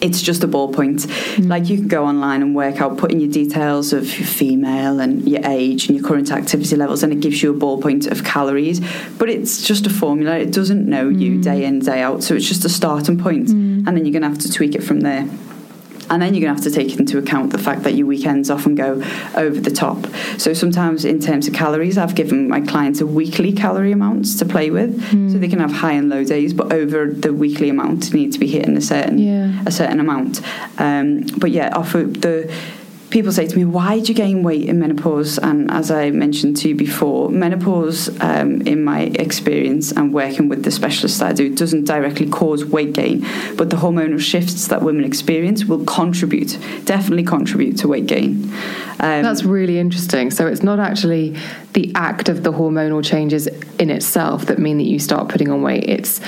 [0.00, 1.06] it's just a ballpoint.
[1.36, 1.48] Mm.
[1.48, 5.00] Like you can go online and work out, put in your details of your female
[5.00, 8.24] and your age and your current activity levels, and it gives you a ballpoint of
[8.24, 8.80] calories.
[9.18, 10.38] But it's just a formula.
[10.38, 11.20] It doesn't know mm.
[11.20, 13.86] you day in day out, so it's just a starting point, mm.
[13.86, 15.28] and then you're going to have to tweak it from there.
[16.10, 18.50] And then you're going to have to take into account the fact that your weekends
[18.50, 19.02] often go
[19.36, 20.06] over the top.
[20.38, 24.44] So sometimes, in terms of calories, I've given my clients a weekly calorie amounts to
[24.44, 25.32] play with, mm.
[25.32, 26.52] so they can have high and low days.
[26.52, 29.62] But over the weekly amount, you need to be hitting a certain yeah.
[29.64, 30.40] a certain amount.
[30.78, 32.52] Um, but yeah, off the
[33.10, 35.38] people say to me, why do you gain weight in menopause?
[35.38, 40.64] And as I mentioned to you before, menopause, um, in my experience and working with
[40.64, 45.04] the specialists I do, doesn't directly cause weight gain, but the hormonal shifts that women
[45.04, 48.44] experience will contribute, definitely contribute to weight gain.
[49.00, 50.30] Um, That's really interesting.
[50.30, 51.36] So it's not actually
[51.72, 53.46] the act of the hormonal changes
[53.78, 55.84] in itself that mean that you start putting on weight.
[55.88, 56.20] It's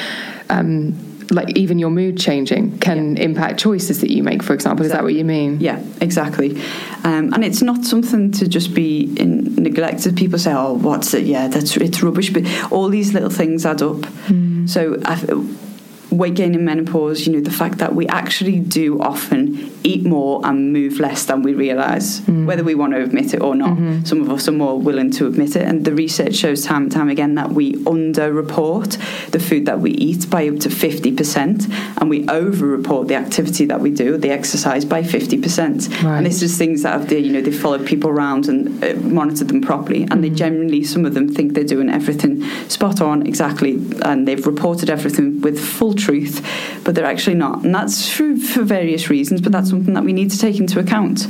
[0.51, 3.25] um, like even your mood changing can yeah.
[3.25, 4.87] impact choices that you make for example exactly.
[4.87, 6.61] is that what you mean yeah exactly
[7.05, 11.25] um, and it's not something to just be in neglected people say oh what's it
[11.25, 13.97] yeah that's it's rubbish but all these little things add up
[14.29, 14.69] mm.
[14.69, 15.72] so I've,
[16.13, 20.41] weight gain in menopause, you know, the fact that we actually do often eat more
[20.45, 22.47] and move less than we realise, mm.
[22.47, 23.71] whether we want to admit it or not.
[23.71, 24.05] Mm-hmm.
[24.05, 25.63] Some of us are more willing to admit it.
[25.63, 28.99] And the research shows time and time again that we underreport
[29.31, 33.81] the food that we eat by up to 50%, and we overreport the activity that
[33.81, 36.03] we do, the exercise, by 50%.
[36.03, 36.19] Right.
[36.19, 38.95] And this is things that have, the, you know, they followed people around and uh,
[38.97, 40.03] monitored them properly.
[40.03, 40.21] And mm-hmm.
[40.23, 44.91] they generally, some of them think they're doing everything spot on, exactly, and they've reported
[44.91, 46.45] everything with full truth,
[46.85, 47.65] but they're actually not.
[47.65, 50.79] And that's true for various reasons, but that's something that we need to take into
[50.79, 51.27] account.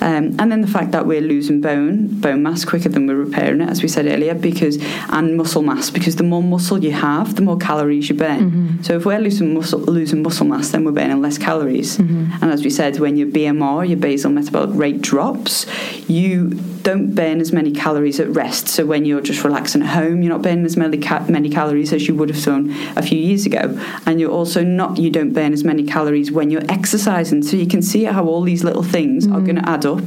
[0.00, 3.60] Um, and then the fact that we're losing bone, bone mass quicker than we're repairing
[3.60, 4.78] it, as we said earlier, because
[5.08, 8.50] and muscle mass, because the more muscle you have, the more calories you burn.
[8.50, 8.82] Mm-hmm.
[8.82, 11.98] So if we're losing muscle, losing muscle mass, then we're burning less calories.
[11.98, 12.42] Mm-hmm.
[12.42, 15.66] And as we said, when your BMR, your basal metabolic rate drops,
[16.08, 16.50] you
[16.82, 18.68] don't burn as many calories at rest.
[18.68, 21.92] So when you're just relaxing at home, you're not burning as many, ca- many calories
[21.92, 23.78] as you would have done a few years ago.
[24.08, 27.42] And you're also not, you don't burn as many calories when you're exercising.
[27.42, 29.34] So you can see how all these little things mm.
[29.34, 30.02] are going to add up.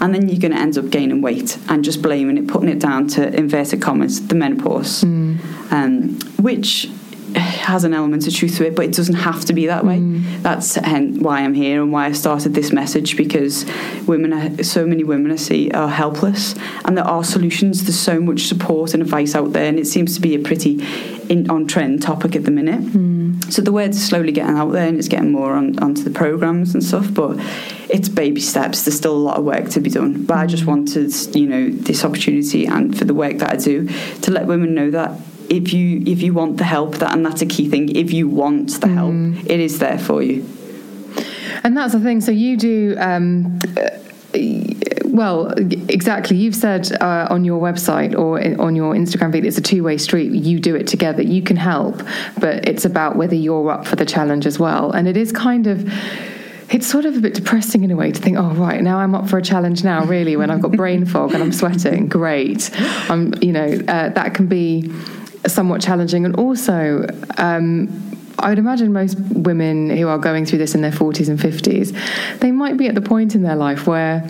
[0.00, 2.80] And then you're going to end up gaining weight and just blaming it, putting it
[2.80, 5.38] down to inverted commas, the menopause, mm.
[5.70, 6.90] um, which
[7.38, 9.98] has an element of truth to it, but it doesn't have to be that way.
[9.98, 10.42] Mm.
[10.42, 13.64] That's why I'm here and why I started this message because
[14.06, 17.84] women, are, so many women I see are helpless, and there are solutions.
[17.84, 20.82] There's so much support and advice out there, and it seems to be a pretty
[21.28, 22.80] in, on trend topic at the minute.
[22.80, 23.52] Mm.
[23.52, 26.74] So the word's slowly getting out there, and it's getting more on, onto the programs
[26.74, 27.36] and stuff, but
[27.88, 28.84] it's baby steps.
[28.84, 30.24] There's still a lot of work to be done.
[30.24, 30.68] But I just mm.
[30.68, 33.88] wanted, you know, this opportunity and for the work that I do
[34.22, 37.42] to let women know that if you if you want the help that and that's
[37.42, 39.46] a key thing if you want the help mm.
[39.48, 40.46] it is there for you
[41.64, 43.58] and that's the thing so you do um,
[45.16, 45.50] well,
[45.88, 46.36] exactly.
[46.36, 49.96] You've said uh, on your website or on your Instagram feed, it's a two way
[49.96, 50.30] street.
[50.32, 51.22] You do it together.
[51.22, 52.02] You can help,
[52.38, 54.90] but it's about whether you're up for the challenge as well.
[54.92, 55.90] And it is kind of
[56.68, 59.14] it's sort of a bit depressing in a way to think, oh right, now I'm
[59.14, 60.04] up for a challenge now.
[60.04, 62.70] Really, when I've got brain fog and I'm sweating, great.
[63.08, 64.92] I'm, you know, uh, that can be
[65.46, 67.06] somewhat challenging, and also.
[67.38, 71.38] Um, I would imagine most women who are going through this in their 40s and
[71.38, 74.28] 50s, they might be at the point in their life where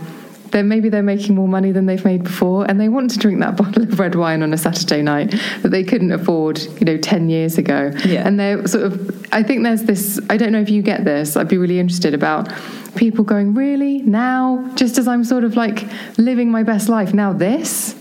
[0.50, 3.40] they're, maybe they're making more money than they've made before, and they want to drink
[3.40, 6.96] that bottle of red wine on a Saturday night that they couldn't afford, you know,
[6.96, 7.92] ten years ago.
[8.04, 8.26] Yeah.
[8.26, 9.26] And they're sort of.
[9.32, 10.20] I think there's this.
[10.30, 11.36] I don't know if you get this.
[11.36, 12.50] I'd be really interested about
[12.94, 15.84] people going, really now, just as I'm sort of like
[16.16, 17.32] living my best life now.
[17.32, 17.94] This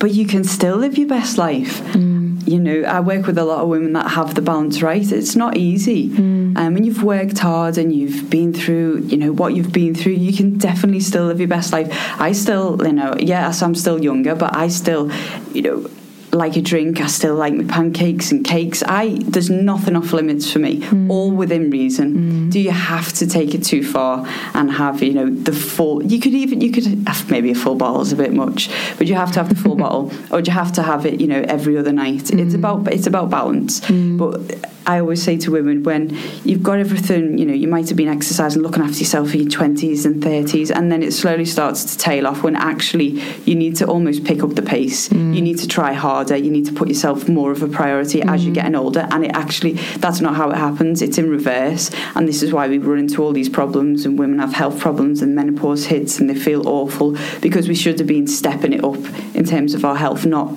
[0.00, 1.78] but you can still live your best life.
[1.92, 2.48] Mm.
[2.48, 5.12] You know, I work with a lot of women that have the balance right.
[5.12, 6.08] It's not easy.
[6.08, 6.56] Mm.
[6.56, 10.14] Um, when you've worked hard and you've been through, you know, what you've been through,
[10.14, 11.88] you can definitely still live your best life.
[12.18, 15.12] I still, you know, yes, I'm still younger, but I still,
[15.52, 15.90] you know,
[16.32, 17.00] like a drink.
[17.00, 18.82] I still like my pancakes and cakes.
[18.86, 20.80] I there's nothing off limits for me.
[20.80, 21.10] Mm.
[21.10, 22.14] All within reason.
[22.14, 22.52] Mm.
[22.52, 26.02] Do you have to take it too far and have you know the full?
[26.02, 29.06] You could even you could have maybe a full bottle is a bit much, but
[29.06, 31.26] you have to have the full bottle, or do you have to have it you
[31.26, 32.24] know every other night?
[32.24, 32.46] Mm.
[32.46, 33.80] It's about it's about balance.
[33.80, 34.18] Mm.
[34.18, 37.96] But I always say to women when you've got everything, you know, you might have
[37.96, 41.84] been exercising, looking after yourself in your 20s and 30s, and then it slowly starts
[41.84, 45.08] to tail off when actually you need to almost pick up the pace.
[45.08, 45.34] Mm.
[45.34, 46.36] You need to try harder.
[46.36, 48.32] You need to put yourself more of a priority mm.
[48.32, 49.08] as you're getting older.
[49.10, 51.02] And it actually, that's not how it happens.
[51.02, 51.90] It's in reverse.
[52.14, 55.22] And this is why we run into all these problems, and women have health problems,
[55.22, 59.02] and menopause hits, and they feel awful because we should have been stepping it up
[59.34, 60.52] in terms of our health, not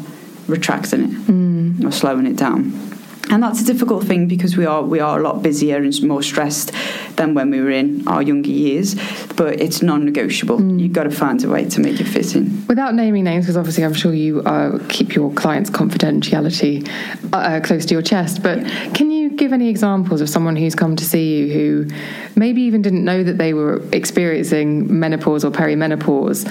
[0.47, 1.85] retracting it mm.
[1.85, 2.92] or slowing it down
[3.29, 6.21] and that's a difficult thing because we are we are a lot busier and more
[6.21, 6.71] stressed
[7.15, 8.95] than when we were in our younger years
[9.35, 10.79] but it's non-negotiable mm.
[10.79, 13.57] you've got to find a way to make it fit in without naming names because
[13.57, 16.87] obviously i'm sure you uh, keep your clients confidentiality
[17.33, 18.59] uh, close to your chest but
[18.93, 21.87] can you give any examples of someone who's come to see you who
[22.35, 26.45] maybe even didn't know that they were experiencing menopause or perimenopause,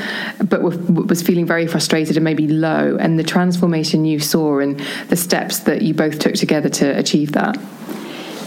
[0.49, 5.17] but was feeling very frustrated and maybe low, and the transformation you saw and the
[5.17, 7.59] steps that you both took together to achieve that?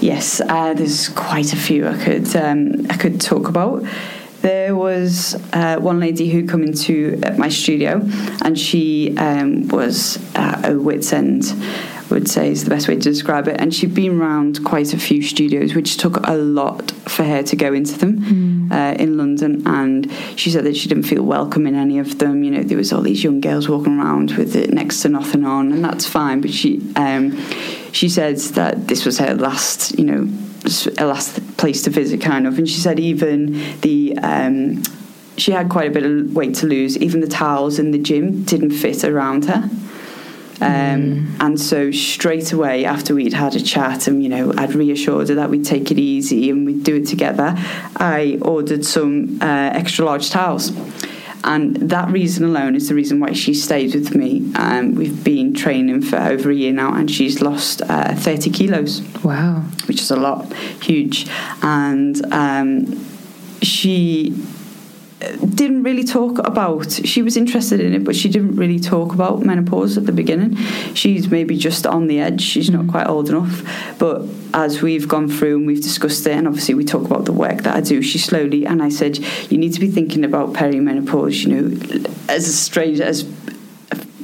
[0.01, 3.83] Yes, uh, there's quite a few I could um, I could talk about.
[4.41, 8.01] There was uh, one lady who come into my studio,
[8.43, 11.45] and she um, was uh, a wit's end
[12.09, 13.59] would say is the best way to describe it.
[13.59, 17.55] And she'd been around quite a few studios, which took a lot for her to
[17.55, 18.71] go into them mm.
[18.71, 19.65] uh, in London.
[19.65, 22.43] And she said that she didn't feel welcome in any of them.
[22.43, 25.45] You know, there was all these young girls walking around with it next to nothing
[25.45, 26.41] on, and that's fine.
[26.41, 27.37] But she um,
[27.91, 30.27] she said that this was her last, you know,
[30.97, 32.57] a last place to visit, kind of.
[32.57, 34.83] And she said even the um,
[35.37, 36.97] she had quite a bit of weight to lose.
[36.97, 39.69] Even the towels in the gym didn't fit around her.
[40.61, 41.35] Um, mm.
[41.39, 45.35] And so straight away after we'd had a chat and you know I'd reassured her
[45.35, 47.55] that we'd take it easy and we'd do it together,
[47.97, 50.71] I ordered some uh, extra large towels.
[51.45, 54.51] And that reason alone is the reason why she stayed with me.
[54.55, 59.01] Um, we've been training for over a year now, and she's lost uh, 30 kilos.
[59.23, 59.59] Wow.
[59.87, 61.29] Which is a lot, huge.
[61.61, 63.05] And um,
[63.61, 64.35] she
[65.19, 69.45] didn't really talk about she was interested in it but she didn't really talk about
[69.45, 70.55] menopause at the beginning
[70.93, 72.85] she's maybe just on the edge she's mm-hmm.
[72.85, 73.63] not quite old enough
[73.97, 74.23] but
[74.53, 77.61] as we've gone through and we've discussed it and obviously we talk about the work
[77.63, 79.17] that I do she slowly and I said
[79.49, 83.23] you need to be thinking about perimenopause you know as strange as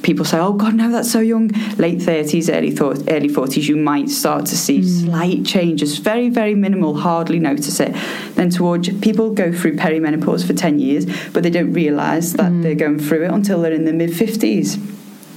[0.01, 3.75] people say, "Oh God, no, that's so young." Late thirties, early thought, early forties, you
[3.75, 5.05] might start to see mm.
[5.05, 7.95] slight changes, very very minimal, hardly notice it.
[8.35, 12.63] Then towards people go through perimenopause for ten years, but they don't realise that mm.
[12.63, 14.75] they're going through it until they're in their mid fifties.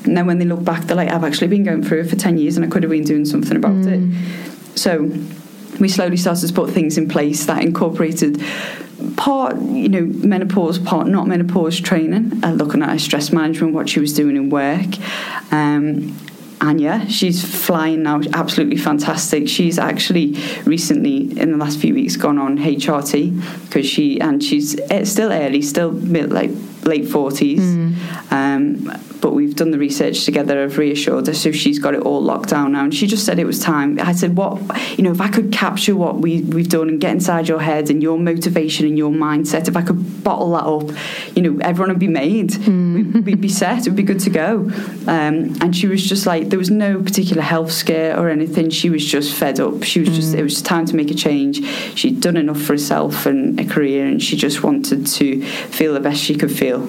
[0.05, 2.17] And then when they look back, they're like, "I've actually been going through it for
[2.17, 4.13] ten years, and I could have been doing something about mm.
[4.13, 5.11] it." So
[5.81, 8.41] we slowly started to put things in place that incorporated
[9.17, 13.89] part, you know, menopause, part not menopause training, uh, looking at her stress management, what
[13.89, 14.87] she was doing in work.
[15.53, 16.17] Um,
[16.61, 19.49] and yeah, she's flying now, absolutely fantastic.
[19.49, 24.79] She's actually recently, in the last few weeks, gone on HRT because she and she's
[24.91, 26.51] eh, still early, still like
[26.87, 27.61] late forties.
[27.61, 28.33] Mm.
[28.33, 30.63] Um, but we've done the research together.
[30.63, 32.85] I've reassured her, so she's got it all locked down now.
[32.85, 33.99] And she just said it was time.
[34.01, 34.61] I said, "What
[34.99, 37.91] you know, if I could capture what we we've done and get inside your head
[37.91, 40.97] and your motivation and your mindset, if I could bottle that up,
[41.35, 42.51] you know, everyone would be made.
[42.51, 42.94] Mm.
[42.95, 43.85] We'd, we'd be set.
[43.85, 44.71] We'd be good to go.
[45.07, 48.71] Um, and she was just like, there was no particular health scare or anything.
[48.71, 49.83] She was just fed up.
[49.83, 51.65] She was just, it was time to make a change.
[51.97, 56.01] She'd done enough for herself and a career, and she just wanted to feel the
[56.01, 56.89] best she could feel.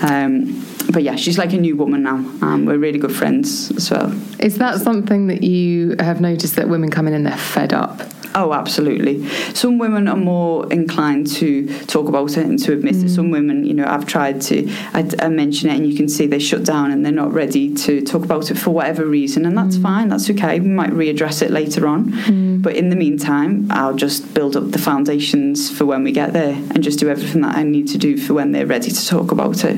[0.00, 2.16] Um, but yeah, she's like a new woman now.
[2.40, 4.12] Um, we're really good friends as well.
[4.38, 8.00] Is that something that you have noticed that women come in and they're fed up?
[8.40, 9.26] Oh, absolutely.
[9.52, 13.08] Some women are more inclined to talk about it and to admit it.
[13.08, 16.28] Some women, you know, I've tried to I, I mention it, and you can see
[16.28, 19.58] they shut down and they're not ready to talk about it for whatever reason, and
[19.58, 20.08] that's fine.
[20.08, 20.60] That's okay.
[20.60, 24.78] We might readdress it later on, but in the meantime, I'll just build up the
[24.78, 28.16] foundations for when we get there, and just do everything that I need to do
[28.16, 29.76] for when they're ready to talk about it.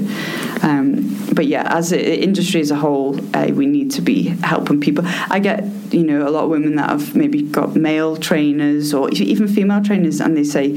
[0.62, 4.82] Um, but yeah, as an industry as a whole, uh, we need to be helping
[4.82, 5.04] people.
[5.06, 9.10] I get you know a lot of women that have maybe got male trainers or
[9.10, 10.68] even female trainers, and they say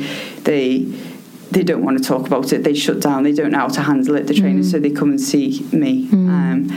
[0.44, 0.86] they
[1.52, 2.64] they don't want to talk about it.
[2.64, 3.24] They shut down.
[3.24, 4.28] They don't know how to handle it.
[4.28, 6.10] The trainers, so they come and see me.
[6.12, 6.76] Um,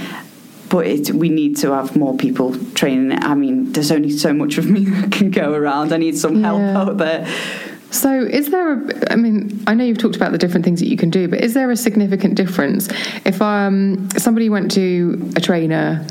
[0.68, 3.22] but it, we need to have more people training it.
[3.22, 5.93] I mean, there's only so much of me that can go around.
[5.93, 6.78] I need some help Yeah.
[6.78, 7.26] out there.
[7.93, 10.89] So, is there a, I mean, I know you've talked about the different things that
[10.89, 12.89] you can do, but is there a significant difference?
[13.24, 16.05] If um, somebody went to a trainer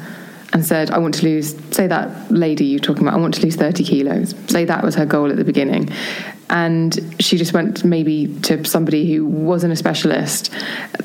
[0.55, 3.41] and said, I want to lose, say that lady you're talking about, I want to
[3.41, 5.89] lose 30 kilos, say that was her goal at the beginning,
[6.49, 10.51] and she just went maybe to somebody who wasn't a specialist,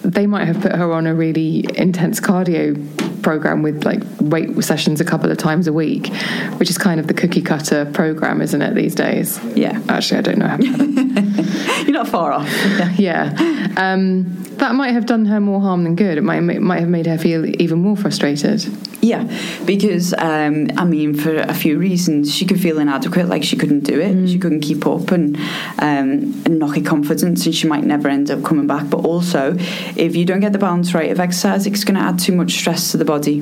[0.02, 2.76] they might have put her on a really intense cardio
[3.22, 6.12] program with like weight sessions a couple of times a week,
[6.56, 9.42] which is kind of the cookie cutter program, isn't it, these days?
[9.54, 9.80] Yeah.
[9.88, 10.58] Actually, I don't know how
[11.84, 12.48] You're not far off.
[12.98, 13.34] yeah.
[13.76, 16.18] Um, that might have done her more harm than good.
[16.18, 18.64] It might, it might have made her feel even more frustrated.
[19.02, 19.26] Yeah,
[19.64, 23.80] because um, I mean, for a few reasons, she could feel inadequate, like she couldn't
[23.80, 27.84] do it, she couldn't keep up, and, um, and knock her confidence, and she might
[27.84, 28.88] never end up coming back.
[28.90, 29.56] But also,
[29.96, 32.52] if you don't get the balance right of exercise, it's going to add too much
[32.52, 33.38] stress to the body.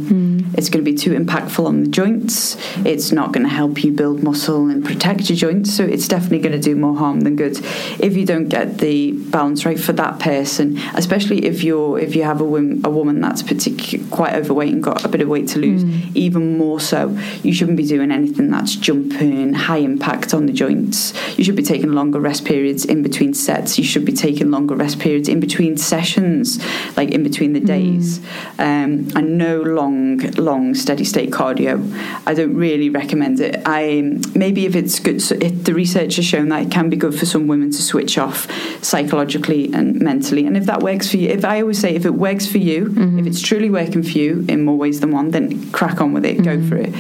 [0.57, 2.57] It's going to be too impactful on the joints.
[2.85, 5.75] It's not going to help you build muscle and protect your joints.
[5.75, 7.59] So it's definitely going to do more harm than good
[8.01, 10.79] if you don't get the balance right for that person.
[10.95, 14.83] Especially if you're if you have a woman a woman that's particularly quite overweight and
[14.83, 15.85] got a bit of weight to lose,
[16.17, 17.17] even more so.
[17.43, 21.13] You shouldn't be doing anything that's jumping, high impact on the joints.
[21.39, 23.79] You should be taking longer rest periods in between sets.
[23.79, 26.59] You should be taking longer rest periods in between sessions,
[26.97, 28.21] like in between the days.
[28.59, 31.79] Um, and no long, long steady state cardio.
[32.27, 33.63] I don't really recommend it.
[33.65, 36.97] I maybe if it's good, so if the research has shown that it can be
[36.97, 38.49] good for some women to switch off
[38.83, 40.47] psychologically and mentally.
[40.47, 42.95] And if that works for you, if I always say if it works for you,
[43.19, 46.25] if it's truly working for you in more ways than one, then crack on with
[46.25, 46.95] it, go for it.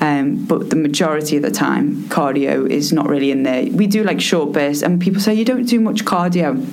[0.00, 3.66] Um, but the majority of the time, cardio is not really in there.
[3.66, 6.66] We do like short bursts, and people say you don't do much cardio.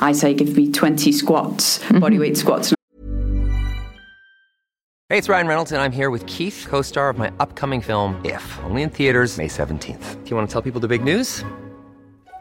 [0.00, 1.98] I say give me 20 squats, mm-hmm.
[1.98, 2.74] bodyweight squats.
[5.08, 8.20] Hey, it's Ryan Reynolds, and I'm here with Keith, co star of my upcoming film,
[8.24, 10.24] If, only in theaters, May 17th.
[10.24, 11.44] Do you want to tell people the big news?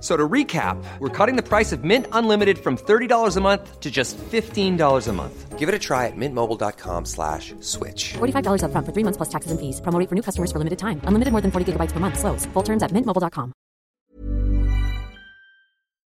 [0.00, 3.80] F- So to recap, we're cutting the price of Mint Unlimited from $30 a month
[3.80, 5.58] to just $15 a month.
[5.58, 8.14] Give it a try at mintmobile.com slash switch.
[8.14, 9.80] $45 upfront for three months plus taxes and fees.
[9.82, 11.02] Promo for new customers for limited time.
[11.04, 12.18] Unlimited more than 40 gigabytes per month.
[12.18, 12.46] Slows.
[12.54, 13.52] Full terms at mintmobile.com.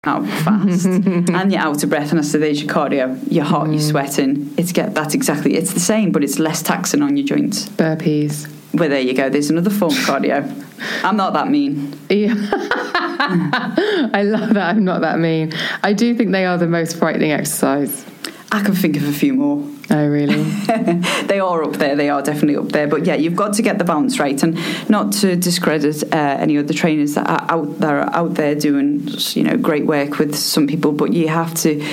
[0.06, 0.84] out fast
[1.38, 4.52] and you're out of breath and I said there's your cardio you're hot you're sweating
[4.58, 8.46] it's get that's exactly it's the same but it's less taxing on your joints Burpees.
[8.74, 10.64] Well there you go there's another form of cardio
[11.02, 12.34] I'm not that mean Yeah.
[13.16, 14.76] I love that.
[14.76, 15.52] I'm not that mean.
[15.82, 18.04] I do think they are the most frightening exercise.
[18.52, 20.42] I can think of a few more Oh, really?
[21.26, 21.94] they are up there.
[21.94, 22.86] They are definitely up there.
[22.86, 24.58] But yeah, you've got to get the balance right, and
[24.88, 29.06] not to discredit uh, any other trainers that are out that are out there doing
[29.32, 30.92] you know great work with some people.
[30.92, 31.84] But you have to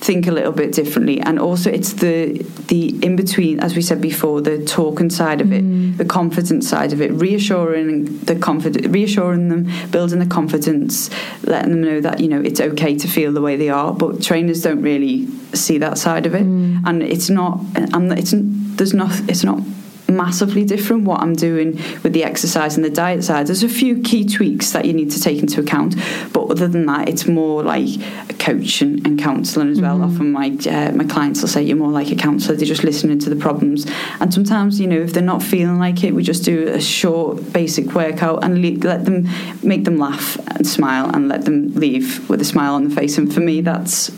[0.00, 2.38] think a little bit differently, and also it's the
[2.68, 5.96] the in between, as we said before, the talking side of it, mm.
[5.96, 11.10] the confidence side of it, reassuring the confident, reassuring them, building the confidence,
[11.42, 13.92] letting them know that you know it's okay to feel the way they are.
[13.92, 16.80] But trainers don't really see that side of it, mm.
[16.86, 17.60] and it's not.
[17.74, 19.10] And it's there's not.
[19.28, 19.60] It's not
[20.08, 23.46] massively different what I'm doing with the exercise and the diet side.
[23.46, 25.96] There's a few key tweaks that you need to take into account,
[26.32, 27.88] but other than that, it's more like
[28.28, 29.98] a coach and, and counselling as well.
[29.98, 30.14] Mm-hmm.
[30.14, 32.56] Often my uh, my clients will say you're more like a counsellor.
[32.56, 33.86] They're just listening to the problems,
[34.20, 37.52] and sometimes you know if they're not feeling like it, we just do a short
[37.52, 39.28] basic workout and le- let them
[39.62, 43.18] make them laugh and smile and let them leave with a smile on the face.
[43.18, 44.10] And for me, that's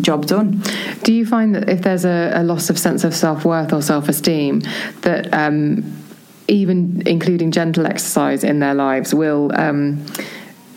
[0.00, 0.62] job done.
[1.02, 3.82] Do you find that if there's a, a loss of sense of self worth or
[3.82, 4.60] self esteem,
[5.02, 6.02] that um,
[6.48, 10.04] even including gentle exercise in their lives will um,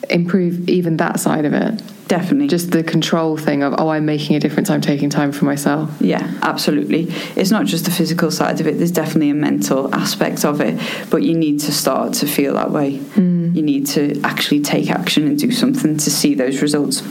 [0.10, 1.82] improve even that side of it?
[2.08, 2.48] Definitely.
[2.48, 5.94] Just the control thing of, oh, I'm making a difference, I'm taking time for myself.
[6.00, 7.08] Yeah, absolutely.
[7.36, 10.80] It's not just the physical side of it, there's definitely a mental aspect of it,
[11.10, 13.00] but you need to start to feel that way.
[13.00, 13.56] Mm.
[13.56, 17.02] You need to actually take action and do something to see those results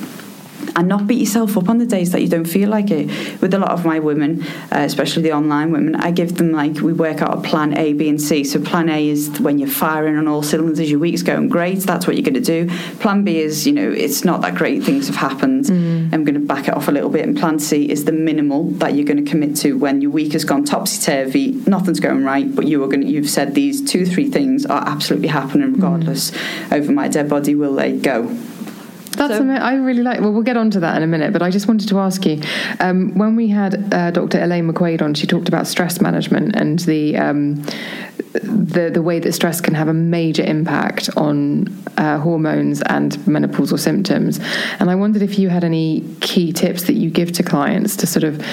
[0.76, 3.40] and not beat yourself up on the days that you don't feel like it.
[3.40, 6.80] With a lot of my women, uh, especially the online women, I give them like
[6.80, 8.44] we work out a plan A, B, and C.
[8.44, 11.80] So plan A is when you're firing on all cylinders, your week's going great.
[11.80, 12.68] That's what you're going to do.
[12.98, 14.84] Plan B is you know it's not that great.
[14.84, 15.64] Things have happened.
[15.64, 16.12] Mm.
[16.12, 17.26] I'm going to back it off a little bit.
[17.26, 20.34] And plan C is the minimal that you're going to commit to when your week
[20.34, 21.52] has gone topsy turvy.
[21.66, 23.00] Nothing's going right, but you are going.
[23.00, 26.32] To, you've said these two, three things are absolutely happening regardless.
[26.32, 26.72] Mm.
[26.76, 28.36] Over my dead body, will they go?
[29.16, 29.48] That's so.
[29.48, 30.20] I really like.
[30.20, 31.32] Well, we'll get on to that in a minute.
[31.32, 32.40] But I just wanted to ask you,
[32.80, 34.42] um, when we had uh, Dr.
[34.42, 37.62] Elaine McQuaid on, she talked about stress management and the um,
[38.42, 43.78] the the way that stress can have a major impact on uh, hormones and menopausal
[43.78, 44.38] symptoms.
[44.78, 48.06] And I wondered if you had any key tips that you give to clients to
[48.06, 48.44] sort of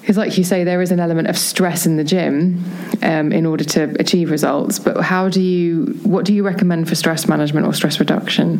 [0.00, 2.64] because like you say there is an element of stress in the gym
[3.02, 6.94] um, in order to achieve results but how do you what do you recommend for
[6.94, 8.58] stress management or stress reduction?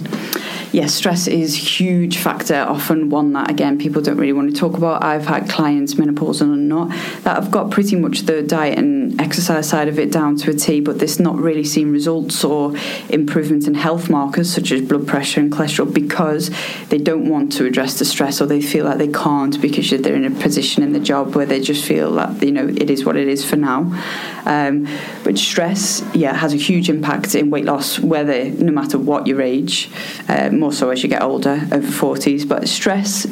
[0.73, 4.77] Yes stress is huge factor often one that again people don't really want to talk
[4.77, 5.03] about.
[5.03, 6.89] I've had clients menopausal or not
[7.25, 10.55] that have got pretty much the diet and exercise side of it down to a
[10.55, 12.75] t but this not really seen results or
[13.09, 16.51] improvement in health markers such as blood pressure and cholesterol because
[16.89, 20.15] they don't want to address the stress or they feel like they can't because they're
[20.15, 23.05] in a position in the job where they just feel that you know it is
[23.05, 23.81] what it is for now.
[24.45, 24.89] Um,
[25.25, 29.41] but stress, yeah, has a huge impact in weight loss, whether no matter what your
[29.41, 29.91] age,
[30.29, 32.45] uh, more so as you get older, over forties.
[32.45, 33.27] But stress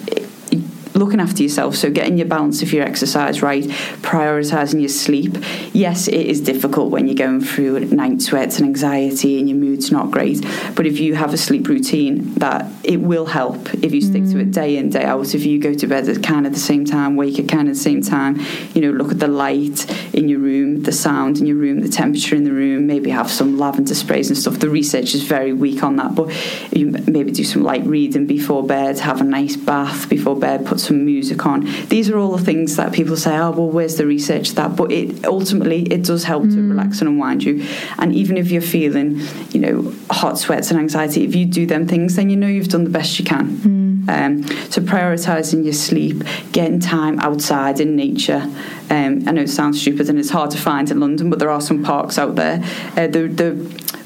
[0.99, 3.65] looking after yourself, so getting your balance of your exercise right,
[4.03, 5.37] prioritizing your sleep.
[5.73, 9.93] Yes, it is difficult when you're going through night sweats and anxiety and your mood's
[9.93, 10.45] not great,
[10.75, 14.33] but if you have a sleep routine, that it will help if you stick mm.
[14.33, 14.53] to it mm.
[14.53, 15.35] day in day out.
[15.35, 17.75] If you go to bed at kind of the same time, wake at kind of
[17.75, 18.41] the same time,
[18.75, 21.89] you know, look at the light in your room, the sound in your room, the
[21.89, 22.87] temperature in the room.
[22.87, 24.59] Maybe have some lavender sprays and stuff.
[24.59, 26.29] The research is very weak on that, but
[26.77, 30.81] you maybe do some light reading before bed, have a nice bath before bed, put
[30.89, 31.61] some music on.
[31.89, 34.77] These are all the things that people say, oh, well, where's the research that?
[34.77, 36.55] But it ultimately, it does help mm.
[36.55, 37.65] to relax and unwind you.
[37.99, 39.21] And even if you're feeling,
[39.51, 42.69] you know, hot sweats and anxiety, if you do them things, then you know you've
[42.69, 43.49] done the best you can.
[43.59, 43.89] Mm.
[44.09, 46.23] Um, so prioritising your sleep,
[46.53, 48.51] getting time outside in nature.
[48.91, 51.51] Um, I know it sounds stupid and it's hard to find in London, but there
[51.51, 52.63] are some parks out there.
[52.97, 53.53] Uh, the, the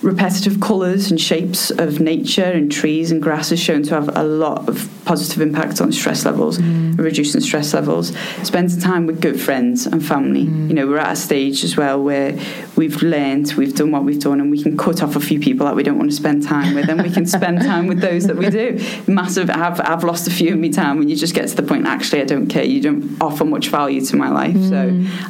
[0.03, 4.24] repetitive colours and shapes of nature and trees and grass is shown to have a
[4.24, 6.99] lot of positive impact on stress levels, mm.
[6.99, 8.12] reducing stress levels.
[8.43, 10.47] Spending time with good friends and family.
[10.47, 10.68] Mm.
[10.68, 12.39] You know, we're at a stage as well where
[12.76, 15.66] we've learned, we've done what we've done, and we can cut off a few people
[15.66, 18.26] that we don't want to spend time with, and we can spend time with those
[18.26, 18.80] that we do.
[19.07, 19.51] Massive.
[19.51, 21.87] I've I've lost a few of my time when you just get to the point.
[21.87, 22.64] Actually, I don't care.
[22.64, 24.72] You don't offer much value to my life, mm.
[24.73, 24.79] So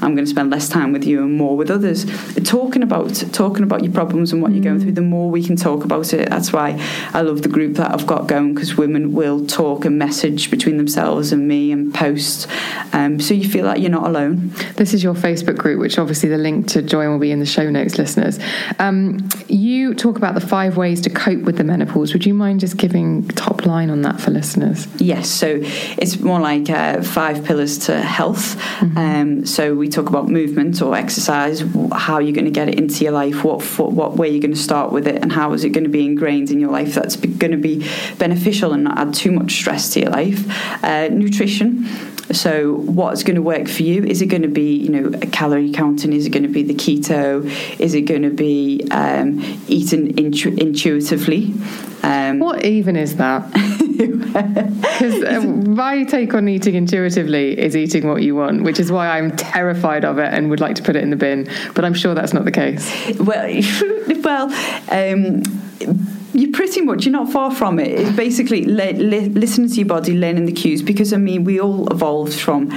[0.01, 2.07] I'm going to spend less time with you and more with others.
[2.45, 5.57] Talking about talking about your problems and what you're going through, the more we can
[5.57, 6.29] talk about it.
[6.29, 6.81] That's why
[7.13, 10.77] I love the group that I've got going because women will talk and message between
[10.77, 12.47] themselves and me and post.
[12.93, 14.53] Um, so you feel like you're not alone.
[14.77, 17.47] This is your Facebook group, which obviously the link to join will be in the
[17.47, 18.39] show notes, listeners.
[18.79, 22.13] Um, you talk about the five ways to cope with the menopause.
[22.13, 24.87] Would you mind just giving top line on that for listeners?
[25.01, 25.29] Yes.
[25.29, 25.59] So
[25.99, 28.57] it's more like uh, five pillars to health.
[28.79, 28.99] Mm-hmm.
[28.99, 31.61] Um, so we talk about movement or exercise,
[31.93, 34.61] how you're going to get it into your life, what what way you're going to
[34.61, 37.17] start with it, and how is it going to be ingrained in your life that's
[37.17, 37.87] going to be
[38.19, 40.41] beneficial and not add too much stress to your life.
[40.85, 41.87] Uh, nutrition.
[42.33, 44.05] So, what's going to work for you?
[44.05, 46.13] Is it going to be, you know, calorie counting?
[46.13, 47.45] Is it going to be the keto?
[47.79, 51.53] Is it going to be um, eating intu- intuitively?
[52.03, 53.43] Um, what even is that?
[53.93, 59.09] Because uh, my take on eating intuitively is eating what you want, which is why
[59.09, 61.49] I'm terrified of it and would like to put it in the bin.
[61.75, 62.91] But I'm sure that's not the case.
[63.19, 63.63] Well,
[64.23, 64.53] well.
[64.91, 65.43] Um,
[66.35, 67.89] you pretty much you're not far from it.
[67.89, 70.83] It's basically li- listening to your body, learning the cues.
[70.83, 72.71] Because I mean, we all evolved from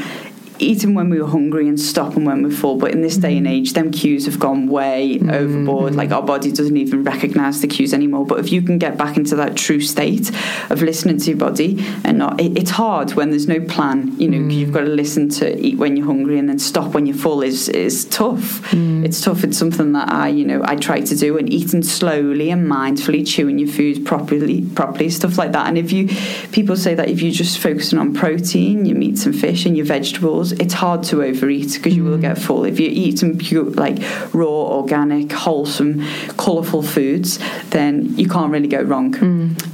[0.59, 2.77] eating when we were hungry and stopping when we're full.
[2.77, 3.55] But in this day and mm-hmm.
[3.55, 5.29] age, them cues have gone way mm-hmm.
[5.29, 5.95] overboard.
[5.95, 8.25] Like our body doesn't even recognize the cues anymore.
[8.25, 10.29] But if you can get back into that true state
[10.69, 14.19] of listening to your body and not, it, it's hard when there's no plan.
[14.19, 14.73] You know, 'cause you've mm.
[14.73, 17.69] got to listen to eat when you're hungry and then stop when you're full is
[17.69, 18.61] is tough.
[18.71, 19.05] Mm.
[19.05, 19.43] It's tough.
[19.43, 23.27] It's something that I, you know, I try to do and eating slowly and mindfully,
[23.27, 25.67] chewing your food properly, properly, stuff like that.
[25.67, 26.09] And if you,
[26.51, 29.85] people say that if you're just focusing on protein, your meats and fish and your
[29.85, 32.65] vegetables, it's hard to overeat because you will get full.
[32.65, 33.97] If you eat some pure, like
[34.33, 36.05] raw, organic, wholesome,
[36.37, 37.39] colourful foods,
[37.69, 39.15] then you can't really go wrong.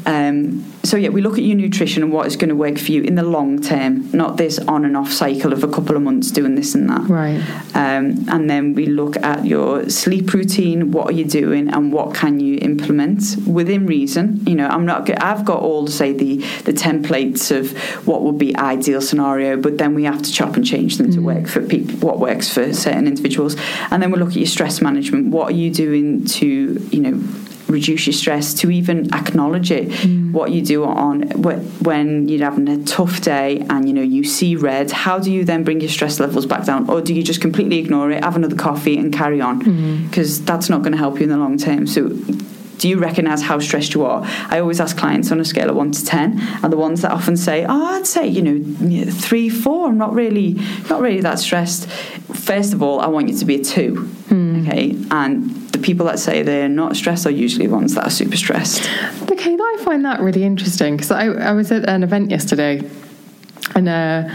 [0.05, 2.91] Um, so yeah, we look at your nutrition and what is going to work for
[2.91, 6.01] you in the long term, not this on and off cycle of a couple of
[6.01, 7.07] months doing this and that.
[7.07, 7.39] Right.
[7.75, 10.91] Um, and then we look at your sleep routine.
[10.91, 14.43] What are you doing, and what can you implement within reason?
[14.47, 15.09] You know, I'm not.
[15.21, 19.93] I've got all say the the templates of what would be ideal scenario, but then
[19.93, 21.23] we have to chop and change them to mm.
[21.23, 21.95] work for people.
[22.07, 23.55] What works for certain individuals,
[23.89, 25.27] and then we'll look at your stress management.
[25.27, 27.23] What are you doing to you know
[27.67, 29.89] reduce your stress to even acknowledge it?
[29.89, 30.31] Mm.
[30.31, 31.23] What you do on
[31.81, 35.43] when you're having a tough day and you know you see red how do you
[35.45, 36.89] then bring your stress levels back down?
[36.89, 39.61] Or do you just completely ignore it have another coffee and carry on?
[39.61, 40.09] Mm.
[40.09, 41.87] Because that's not going to help you in the long term.
[41.87, 42.09] So
[42.81, 44.23] do you recognize how stressed you are?
[44.49, 47.11] I always ask clients on a scale of one to ten, and the ones that
[47.11, 49.87] often say, "Oh, I'd say you know three, four.
[49.87, 50.59] I'm not really,
[50.89, 54.97] not really that stressed." First of all, I want you to be a two, okay?
[55.11, 58.35] And the people that say they're not stressed are usually the ones that are super
[58.35, 58.89] stressed.
[59.29, 62.81] Okay, I find that really interesting because I, I was at an event yesterday
[63.75, 64.27] and uh,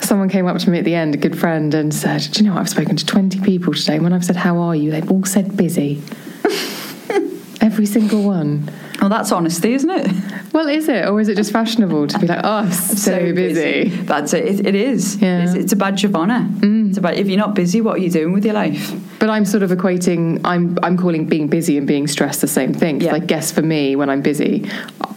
[0.00, 2.48] someone came up to me at the end, a good friend, and said, Do you
[2.48, 2.60] know what?
[2.60, 3.94] I've spoken to 20 people today.
[3.94, 4.90] And when I've said, How are you?
[4.90, 6.02] They've all said busy.
[7.60, 8.70] Every single one.
[9.00, 10.52] Well, that's honesty, isn't it?
[10.52, 11.06] Well, is it?
[11.08, 13.88] Or is it just fashionable to be like, Oh, I'm so, busy?
[13.88, 14.44] That's it.
[14.46, 15.16] It, it is.
[15.16, 15.44] Yeah.
[15.44, 16.48] It's, it's a badge of honour.
[16.60, 16.90] Mm.
[16.90, 18.92] It's about if you're not busy, what are you doing with your life?
[19.18, 22.72] But I'm sort of equating, I'm, I'm calling being busy and being stressed the same
[22.72, 23.00] thing.
[23.00, 23.14] Yeah.
[23.14, 24.70] I guess for me, when I'm busy,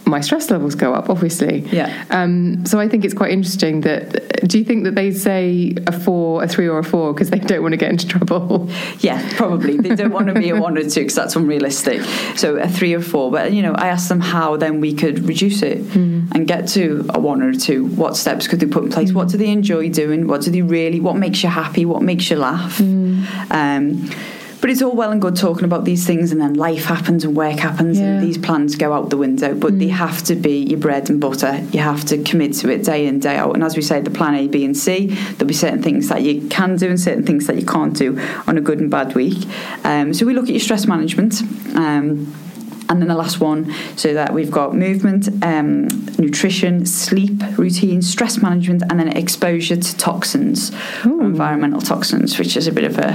[0.06, 1.60] my stress levels go up, obviously.
[1.70, 2.04] Yeah.
[2.10, 5.92] Um, so I think it's quite interesting that, do you think that they say a
[5.92, 8.68] four, a three, or a four because they don't want to get into trouble?
[8.98, 9.76] Yeah, probably.
[9.76, 12.02] They don't want to be a one or two because that's unrealistic.
[12.36, 13.30] So a three or four.
[13.30, 17.06] But, you know, I asked them how then we could reduce it and get to
[17.10, 17.86] a one or a two.
[17.86, 19.12] What steps could they put in place?
[19.12, 20.26] What do they enjoy doing?
[20.26, 21.84] What do they really, what makes you happy?
[21.84, 22.80] What makes you laugh?
[22.80, 23.91] Um,
[24.60, 27.34] but it's all well and good talking about these things, and then life happens and
[27.36, 28.04] work happens, Yeah.
[28.04, 29.54] and these plans go out the window.
[29.54, 31.60] But they have to be your bread and butter.
[31.72, 33.54] You have to commit to it day in, day out.
[33.54, 36.22] And as we say, the plan A, B, and C, there'll be certain things that
[36.22, 39.16] you can do and certain things that you can't do on a good and bad
[39.16, 39.46] week.
[39.84, 41.42] Um, so we look at your stress management.
[41.74, 42.32] Um,
[42.92, 45.88] and then the last one, so that we've got movement, um,
[46.18, 50.70] nutrition, sleep routine, stress management, and then exposure to toxins,
[51.04, 53.10] environmental toxins, which is a bit of a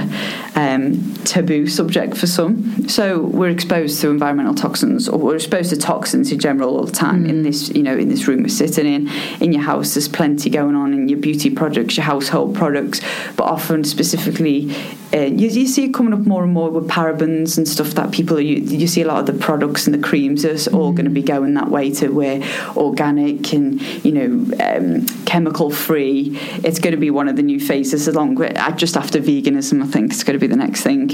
[0.56, 2.88] um, taboo subject for some.
[2.88, 6.92] So we're exposed to environmental toxins, or we're exposed to toxins in general all the
[6.92, 7.24] time.
[7.24, 9.08] In this, you know, in this room we're sitting in,
[9.40, 13.00] in your house, there's plenty going on in your beauty products, your household products,
[13.36, 14.74] but often specifically
[15.14, 18.12] uh, you, you see it coming up more and more with parabens and stuff that
[18.12, 20.92] people are, you, you see a lot of the products and the creams are all
[20.92, 22.42] going to be going that way to where
[22.76, 27.60] organic and you know um, chemical free it's going to be one of the new
[27.60, 31.10] phases along with just after veganism I think it's going to be the next thing.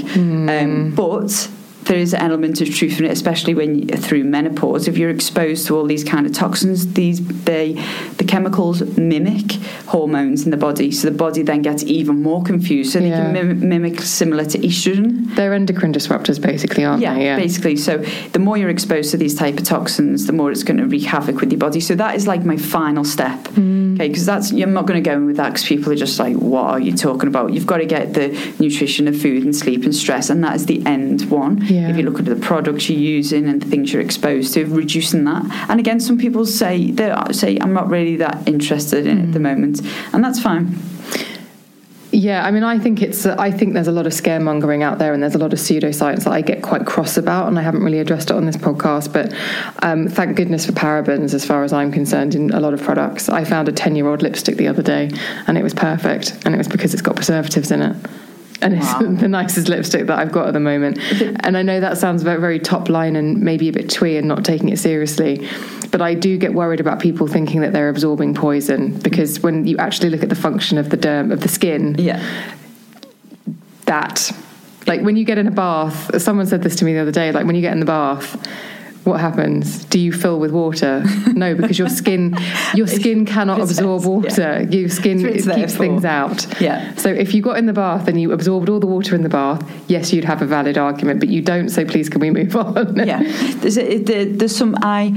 [0.49, 1.49] Um, but
[1.85, 4.87] there is an element of truth in it, especially when through menopause.
[4.87, 7.73] If you're exposed to all these kind of toxins, these they
[8.17, 9.51] the chemicals mimic
[9.87, 12.93] hormones in the body, so the body then gets even more confused.
[12.93, 13.09] So Yeah.
[13.09, 15.35] they can mim- mimic similar to estrogen.
[15.35, 17.23] They're endocrine disruptors, basically, aren't Yeah, they?
[17.25, 17.75] Yeah, basically.
[17.77, 20.85] So the more you're exposed to these type of toxins, the more it's going to
[20.85, 21.79] wreak havoc with your body.
[21.79, 23.43] So that is like my final step.
[23.49, 23.95] Mm.
[23.95, 26.19] Okay, because that's I'm not going to go in with that because people are just
[26.19, 27.53] like, what are you talking about?
[27.53, 28.27] You've got to get the
[28.59, 31.61] nutrition of food and sleep and stress, and that is the end one.
[31.65, 31.74] Yeah.
[31.89, 35.23] If you look at the products you're using and the things you're exposed to, reducing
[35.25, 35.43] that.
[35.69, 39.27] And again, some people say they say I'm not really that interested in it at
[39.29, 39.33] Mm.
[39.33, 39.81] the moment,
[40.13, 40.75] and that's fine.
[42.11, 43.25] Yeah, I mean, I think it's.
[43.25, 46.23] I think there's a lot of scaremongering out there, and there's a lot of pseudoscience
[46.23, 49.11] that I get quite cross about, and I haven't really addressed it on this podcast.
[49.11, 49.33] But
[49.83, 53.27] um, thank goodness for parabens, as far as I'm concerned, in a lot of products.
[53.27, 55.11] I found a ten-year-old lipstick the other day,
[55.47, 57.95] and it was perfect, and it was because it's got preservatives in it.
[58.65, 58.99] And it's Wow.
[59.19, 60.99] the nicest lipstick that I've got at the moment.
[61.45, 64.27] And I know that sounds very, very top line and maybe a bit twee and
[64.27, 65.47] not taking it seriously.
[65.91, 69.77] But I do get worried about people thinking that they're absorbing poison because when you
[69.77, 72.19] actually look at the function of the derm of the skin, Yeah.
[73.85, 74.31] that
[74.87, 77.31] like when you get in a bath someone said this to me the other day
[77.31, 78.35] like when you get in the bath
[79.05, 79.85] what happens?
[79.85, 81.03] Do you fill with water?
[81.35, 82.37] No, because your skin
[82.73, 84.29] your skin cannot absorb water.
[84.41, 84.59] yeah.
[84.61, 85.79] Your skin keeps for.
[85.79, 86.61] things out.
[86.61, 86.95] Yeah.
[86.95, 89.29] So if you got in the bath and you absorbed all the water in the
[89.29, 91.67] bath, yes, you'd have a valid argument, but you don't.
[91.67, 92.95] So please, can we move on?
[92.95, 93.21] yeah,
[93.57, 95.07] there's a, there, there's some I,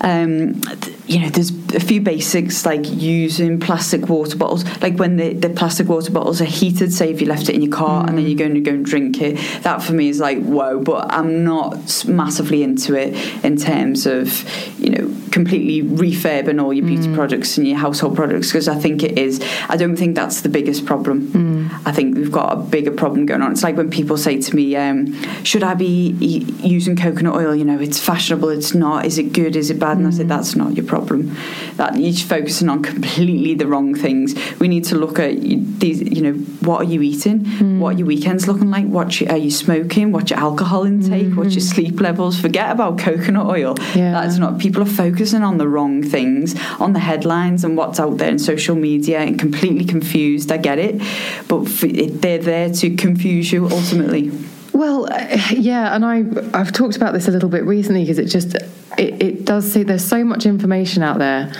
[0.00, 0.60] um,
[1.06, 4.64] you know, there's a few basics like using plastic water bottles.
[4.80, 7.62] Like when the, the plastic water bottles are heated, say if you left it in
[7.62, 10.20] your car and then you're going to go and drink it, that for me is
[10.20, 10.80] like whoa.
[10.80, 13.14] But I'm not massively into it
[13.44, 14.44] in terms of
[14.78, 17.14] you know completely refurbing all your beauty mm.
[17.14, 19.42] products and your household products because I think it is.
[19.68, 21.28] I don't think that's the biggest problem.
[21.28, 21.47] Mm.
[21.88, 23.52] I think we've got a bigger problem going on.
[23.52, 27.54] It's like when people say to me, um, "Should I be e- using coconut oil?
[27.54, 28.50] You know, it's fashionable.
[28.50, 29.06] It's not.
[29.06, 29.56] Is it good?
[29.56, 30.28] Is it bad?" And I said, mm.
[30.28, 31.34] "That's not your problem.
[31.76, 34.34] That you're focusing on completely the wrong things.
[34.58, 36.02] We need to look at these.
[36.02, 36.32] You know,
[36.68, 37.40] what are you eating?
[37.40, 37.78] Mm.
[37.78, 38.84] What are your weekends looking like?
[38.84, 40.12] What you, are you smoking?
[40.12, 41.34] What's your alcohol intake?
[41.38, 41.74] What's your mm.
[41.74, 42.38] sleep levels?
[42.38, 43.76] Forget about coconut oil.
[43.94, 44.12] Yeah.
[44.12, 44.58] That's not.
[44.58, 48.38] People are focusing on the wrong things, on the headlines and what's out there in
[48.38, 50.52] social media, and completely confused.
[50.52, 51.00] I get it,
[51.48, 54.30] but it, they're there to confuse you ultimately.
[54.72, 56.24] Well, uh, yeah, and I
[56.58, 58.54] I've talked about this a little bit recently because it just
[58.96, 61.52] it, it does say there's so much information out there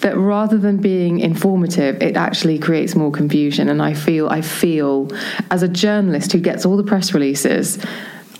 [0.00, 3.68] that rather than being informative, it actually creates more confusion.
[3.68, 5.10] And I feel I feel
[5.50, 7.78] as a journalist who gets all the press releases,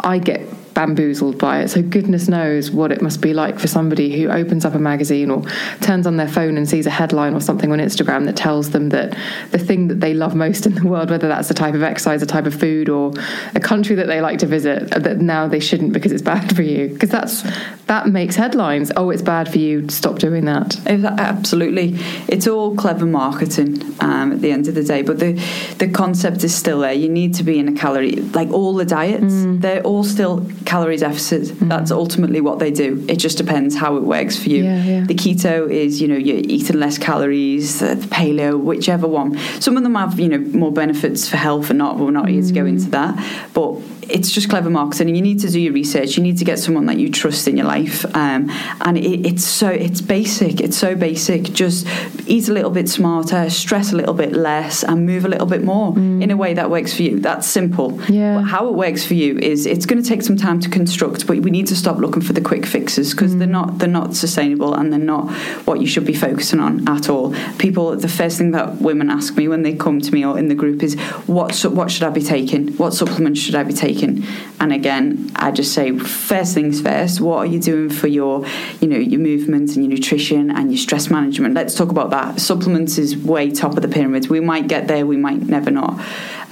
[0.01, 0.41] I get
[0.75, 1.69] bamboozled by it.
[1.69, 5.31] So goodness knows what it must be like for somebody who opens up a magazine
[5.31, 5.43] or
[5.81, 8.91] turns on their phone and sees a headline or something on Instagram that tells them
[8.91, 9.17] that
[9.51, 12.23] the thing that they love most in the world, whether that's a type of exercise,
[12.23, 13.13] a type of food, or
[13.55, 16.63] a country that they like to visit, that now they shouldn't because it's bad for
[16.63, 16.89] you.
[16.89, 17.43] Because that's
[17.87, 18.93] that makes headlines.
[18.97, 19.89] Oh, it's bad for you.
[19.89, 20.77] Stop doing that.
[20.87, 21.97] Absolutely,
[22.29, 25.03] it's all clever marketing um, at the end of the day.
[25.03, 25.33] But the
[25.79, 26.93] the concept is still there.
[26.93, 29.35] You need to be in a calorie like all the diets.
[29.61, 31.43] They're all still calorie deficit.
[31.43, 31.69] Mm.
[31.69, 33.05] That's ultimately what they do.
[33.09, 34.65] It just depends how it works for you.
[34.65, 35.05] Yeah, yeah.
[35.05, 37.81] The keto is you know you're eating less calories.
[37.81, 39.39] The paleo, whichever one.
[39.61, 41.99] Some of them have you know more benefits for health and not.
[41.99, 42.71] We're not here to go mm.
[42.71, 43.81] into that, but
[44.11, 46.87] it's just clever marketing you need to do your research you need to get someone
[46.87, 48.51] that you trust in your life um,
[48.81, 51.87] and it, it's so it's basic it's so basic just
[52.27, 55.63] eat a little bit smarter stress a little bit less and move a little bit
[55.63, 56.21] more mm.
[56.21, 58.37] in a way that works for you that's simple Yeah.
[58.37, 61.27] But how it works for you is it's going to take some time to construct
[61.27, 64.15] but we need to stop looking for the quick fixes because they're not they're not
[64.17, 65.31] sustainable and they're not
[65.67, 67.35] what you should be focusing on at all.
[67.59, 70.49] People the first thing that women ask me when they come to me or in
[70.49, 72.69] the group is what su- what should I be taking?
[72.77, 74.25] What supplements should I be taking?
[74.59, 78.47] And again I just say first things first what are you doing for your
[78.81, 81.55] you know your movement and your nutrition and your stress management?
[81.55, 82.41] Let's talk about that.
[82.41, 86.01] Supplements is way top of the pyramid we might get there we might never not.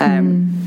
[0.00, 0.57] Um,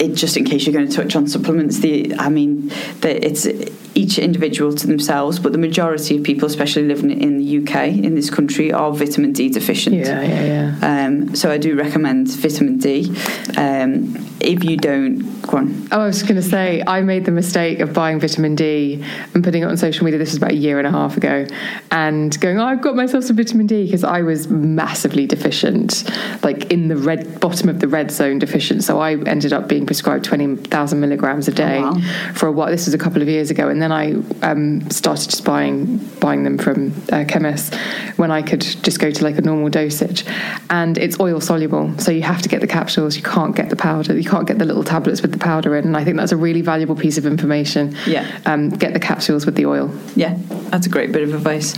[0.00, 2.68] it, just in case you're going to touch on supplements, the I mean,
[3.00, 3.46] the, it's
[3.94, 8.14] each individual to themselves, but the majority of people, especially living in the UK, in
[8.14, 9.96] this country, are vitamin D deficient.
[9.96, 11.06] Yeah, yeah, yeah.
[11.06, 13.14] Um, so I do recommend vitamin D.
[13.56, 15.88] Um, if you don't, go on.
[15.92, 19.44] Oh, I was going to say, I made the mistake of buying vitamin D and
[19.44, 20.18] putting it on social media.
[20.18, 21.46] This was about a year and a half ago,
[21.90, 26.08] and going, oh, I've got myself some vitamin D because I was massively deficient,
[26.42, 28.84] like in the red bottom of the red zone deficient.
[28.84, 32.32] So I ended up being prescribed 20,000 milligrams a day Oh, wow.
[32.32, 32.68] for a while.
[32.70, 33.68] This was a couple of years ago.
[33.68, 34.12] And then I
[34.42, 37.74] um, started just buying, buying them from uh, chemists
[38.16, 40.24] when I could just go to like a normal dosage.
[40.70, 41.98] And it's oil soluble.
[41.98, 43.16] So you have to get the capsules.
[43.16, 44.16] You can't get the powder.
[44.16, 45.84] You can't get the little tablets with the powder in.
[45.86, 47.96] And I think that's a really valuable piece of information.
[48.06, 48.30] Yeah.
[48.46, 49.90] Um, get the capsules with the oil.
[50.14, 50.38] Yeah,
[50.70, 51.76] that's a great bit of advice.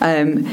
[0.00, 0.48] Um,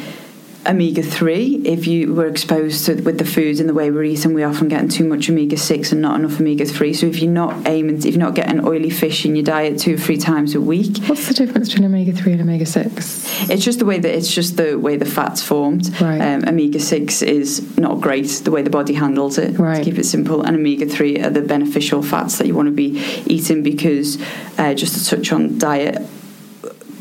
[0.66, 4.34] omega 3 if you were exposed to with the foods and the way we're eating
[4.34, 7.32] we're often getting too much omega 6 and not enough omega 3 so if you're
[7.32, 10.56] not aiming if you're not getting oily fish in your diet two or three times
[10.56, 13.50] a week What's the difference between omega 3 and omega 6?
[13.50, 16.20] it's just the way that it's just the way the fat's formed Right.
[16.20, 19.78] um, omega 6 is not great the way the body handles it Right.
[19.78, 22.74] to keep it simple and omega 3 are the beneficial fats that you want to
[22.74, 24.18] be eating because
[24.58, 26.02] uh, just to touch on diet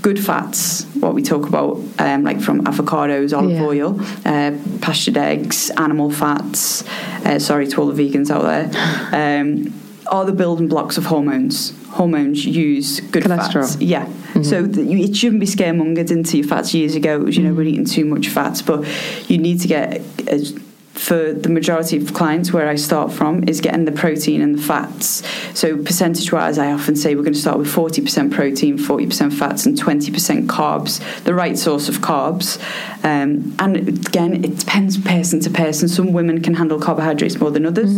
[0.03, 3.65] good fats, what we talk about, um, like from avocados, olive Yeah.
[3.65, 6.85] oil, uh, pastured eggs, animal fats.
[7.25, 9.41] Uh, sorry to all the vegans out there.
[9.41, 9.73] Um,
[10.09, 11.73] are the building blocks of hormones.
[11.89, 13.53] Hormones use good Cholesterol.
[13.69, 13.81] fats.
[13.81, 14.07] Yeah.
[14.43, 17.17] So that you, it shouldn't be scaremongered into your fats years ago.
[17.17, 18.85] It was, you know, we're eating too much fats, but
[19.29, 20.03] you need to get.
[20.29, 20.55] As,
[20.99, 24.63] for the majority of clients where I start from is getting the protein and the
[24.63, 25.23] fats.
[25.55, 29.67] So percentage wise, I often say we're going to start with 40% protein, 40% fats,
[29.67, 32.59] and 20% carbs, the right source of carbs.
[33.05, 35.89] Um, and again, it depends person to person.
[35.89, 37.95] Some women can handle carbohydrates more than others.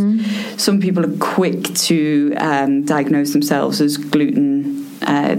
[0.60, 5.34] Some people are quick to um, diagnose themselves as gluten uh,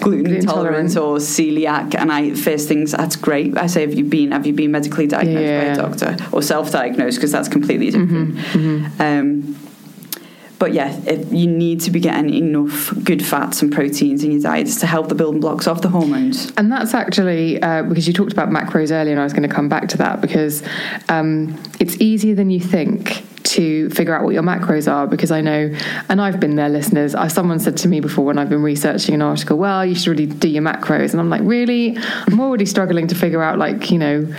[0.00, 3.56] gluten intolerance or celiac, and I first things that's great.
[3.56, 5.64] I say, have you been have you been medically diagnosed Yeah.
[5.64, 8.38] by a doctor or self-diagnosed because that's completely different.
[9.00, 9.56] Um,
[10.58, 14.42] but yeah, if you need to be getting enough good fats and proteins in your
[14.42, 16.52] diet to help the building blocks of the hormones.
[16.58, 19.54] And that's actually uh, because you talked about macros earlier, and I was going to
[19.54, 20.62] come back to that because
[21.08, 25.40] um, it's easier than you think to figure out what your macros are because I
[25.40, 25.74] know,
[26.08, 27.14] and I've been there, listeners.
[27.14, 30.08] I, someone said to me before when I've been researching an article, well, you should
[30.08, 31.12] really do your macros.
[31.12, 31.96] And I'm like, really?
[31.98, 34.34] I'm already struggling to figure out, like, you know,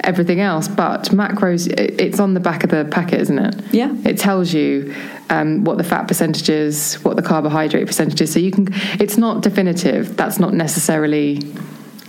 [0.00, 0.68] everything else.
[0.68, 3.54] But macros, it, it's on the back of the packet, isn't it?
[3.72, 3.94] Yeah.
[4.04, 4.94] It tells you
[5.30, 8.32] um, what the fat percentage is, what the carbohydrate percentage is.
[8.32, 8.68] So you can,
[9.00, 10.16] it's not definitive.
[10.16, 11.40] That's not necessarily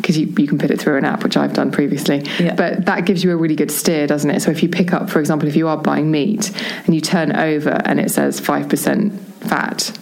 [0.04, 2.24] because you, you can put it through an app, which I've done previously.
[2.38, 2.56] Yeah.
[2.56, 4.42] But that gives you a really good steer, doesn't it?
[4.42, 6.52] So if you pick up, for example, if you are buying meat
[6.86, 9.98] and you turn over and it says 5% fat,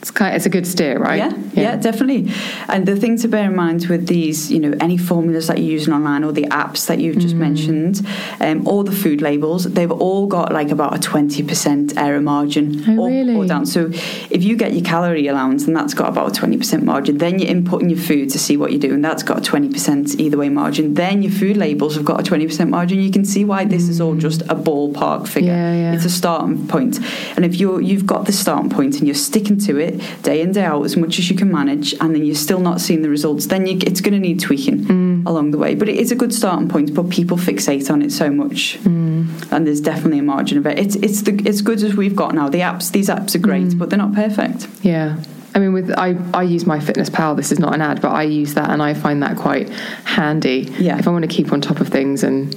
[0.00, 1.18] it's, kind it's a good steer, right?
[1.18, 2.32] Yeah, yeah, definitely.
[2.68, 5.68] And the thing to bear in mind with these, you know, any formulas that you're
[5.72, 7.20] using online or the apps that you've Mm.
[7.20, 8.06] just mentioned,
[8.40, 12.98] um, all the food labels, they've all got like about a 20% error margin Oh,
[13.02, 13.34] or, really?
[13.34, 13.66] or down.
[13.66, 13.90] So
[14.30, 17.50] if you get your calorie allowance, and that's got about a 20% margin, then you're
[17.50, 20.94] inputting your food to see what you're doing, that's got a 20% either way margin.
[20.94, 23.00] Then your food labels have got a 20% margin.
[23.00, 25.52] You can see why this is all just a ballpark figure.
[25.52, 25.56] Mm.
[25.56, 25.92] Yeah, yeah.
[25.94, 26.98] It's a starting point.
[27.36, 29.89] And if you're you've got the starting point and you're sticking to it
[30.22, 32.80] day in day out as much as you can manage, and then you're still not
[32.80, 35.26] seeing the results, then you, it's going to need tweaking Mm.
[35.26, 35.74] along the way.
[35.74, 36.94] But it is a good starting point.
[36.94, 39.26] But people fixate on it so much, Mm.
[39.52, 40.78] and there's definitely a margin of it.
[40.78, 42.48] It's it's the it's good as we've got now.
[42.48, 43.78] The apps these apps are great, Mm.
[43.78, 44.68] but they're not perfect.
[44.82, 45.16] Yeah.
[45.54, 47.36] I mean, with I, I use MyFitnessPal.
[47.36, 49.68] This is not an ad, but I use that, and I find that quite
[50.04, 50.72] handy.
[50.78, 50.96] Yeah.
[50.98, 52.54] If I want to keep on top of things, and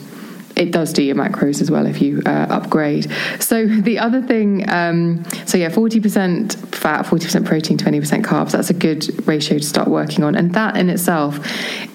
[0.56, 3.12] it does do your macros as well if you uh, upgrade.
[3.40, 8.26] So the other thing, um, so yeah, forty percent fat, forty percent protein, twenty percent
[8.26, 8.52] carbs.
[8.52, 11.40] That's a good ratio to start working on, and that in itself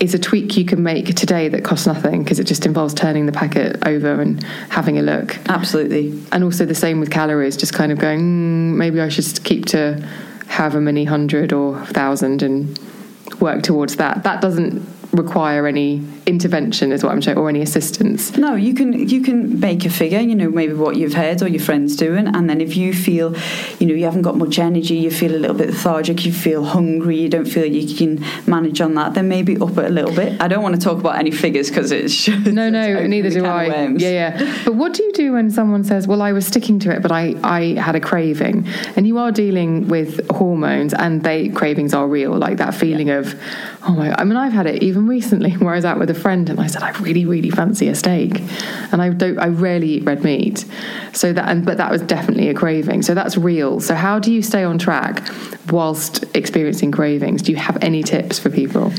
[0.00, 3.26] is a tweak you can make today that costs nothing because it just involves turning
[3.26, 6.22] the packet over and having a look Absolutely.
[6.32, 9.66] and also the same with calories just kind of going mm, maybe i should keep
[9.66, 9.94] to
[10.46, 12.78] however many hundred or thousand and
[13.40, 15.98] work towards that that doesn't require any
[16.28, 18.36] intervention is what i'm saying or any assistance?
[18.36, 21.48] No, you can you can make a figure, you know, maybe what you've heard or
[21.48, 23.34] your friends doing, and then if you feel,
[23.78, 26.64] you know, you haven't got much energy, you feel a little bit lethargic, you feel
[26.64, 30.14] hungry, you don't feel you can manage on that, then maybe up it a little
[30.14, 30.40] bit.
[30.40, 33.66] I don't want to talk about any figures because it's no no neither do i.
[33.88, 34.62] yeah yeah.
[34.64, 37.12] But what do you do when someone says well i was sticking to it but
[37.12, 38.66] i i had a craving
[38.96, 43.34] and you are dealing with hormones and they cravings are real like that feeling of
[43.86, 46.14] oh my i mean i've had it even recently where i was out with a
[46.18, 48.40] friend and i said i really really fancy a steak.
[48.92, 50.64] And i don't i rarely eat red meat.
[51.12, 53.02] So that and but that was definitely a craving.
[53.02, 53.80] So that's real.
[53.80, 55.26] So how do you stay on track
[55.70, 57.42] whilst experiencing cravings?
[57.42, 58.92] Do you have any tips for people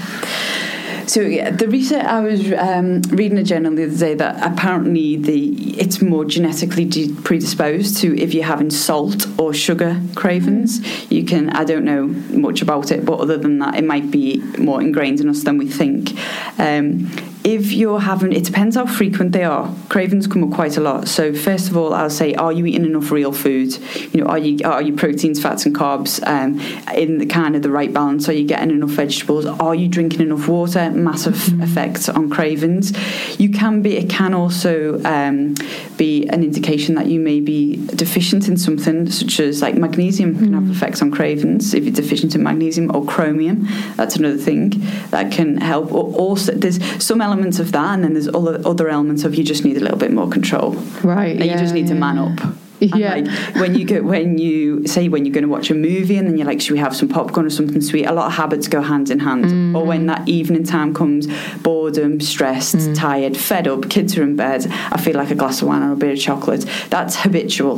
[1.09, 5.15] So yeah, the research I was um, reading a journal the other day that apparently
[5.15, 10.79] the it's more genetically de- predisposed to if you're having salt or sugar cravings.
[11.11, 12.05] You can I don't know
[12.37, 15.57] much about it, but other than that, it might be more ingrained in us than
[15.57, 16.11] we think.
[16.59, 17.09] Um,
[17.43, 19.73] if you're having, it depends how frequent they are.
[19.87, 21.07] Cravings come up quite a lot.
[21.07, 23.77] So first of all, I'll say, are you eating enough real food?
[24.13, 26.59] You know, are you are your proteins, fats, and carbs um,
[26.93, 28.27] in the kind of the right balance?
[28.27, 29.45] Are you getting enough vegetables?
[29.45, 30.91] Are you drinking enough water?
[30.91, 32.91] Massive effects on cravings.
[33.39, 33.95] You can be.
[33.95, 35.55] It can also um,
[35.97, 40.53] be an indication that you may be deficient in something, such as like magnesium can
[40.53, 41.73] have effects on cravings.
[41.73, 43.65] If you're deficient in magnesium or chromium,
[43.95, 44.73] that's another thing
[45.11, 45.93] that can help.
[45.93, 49.43] Or also, there's some elements of that, and then there's other other elements of you
[49.43, 50.71] just need a little bit more control.
[51.03, 52.39] right And you just need to man up.
[52.81, 53.15] And Yeah.
[53.15, 53.27] like
[53.61, 56.35] when you go when you say when you're going to watch a movie and then
[56.37, 58.05] you're like, should we have some popcorn or something sweet?
[58.05, 59.43] A lot of habits go hand in hand.
[59.45, 59.75] Mm.
[59.77, 61.27] Or when that evening time comes,
[61.67, 62.95] boredom, stressed, Mm.
[62.95, 64.61] tired, fed up, kids are in bed.
[64.95, 66.63] I feel like a glass of wine or a bit of chocolate.
[66.89, 67.75] That's habitual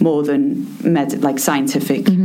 [0.00, 0.42] more than
[0.96, 2.02] med like scientific.
[2.04, 2.21] Mm-hmm.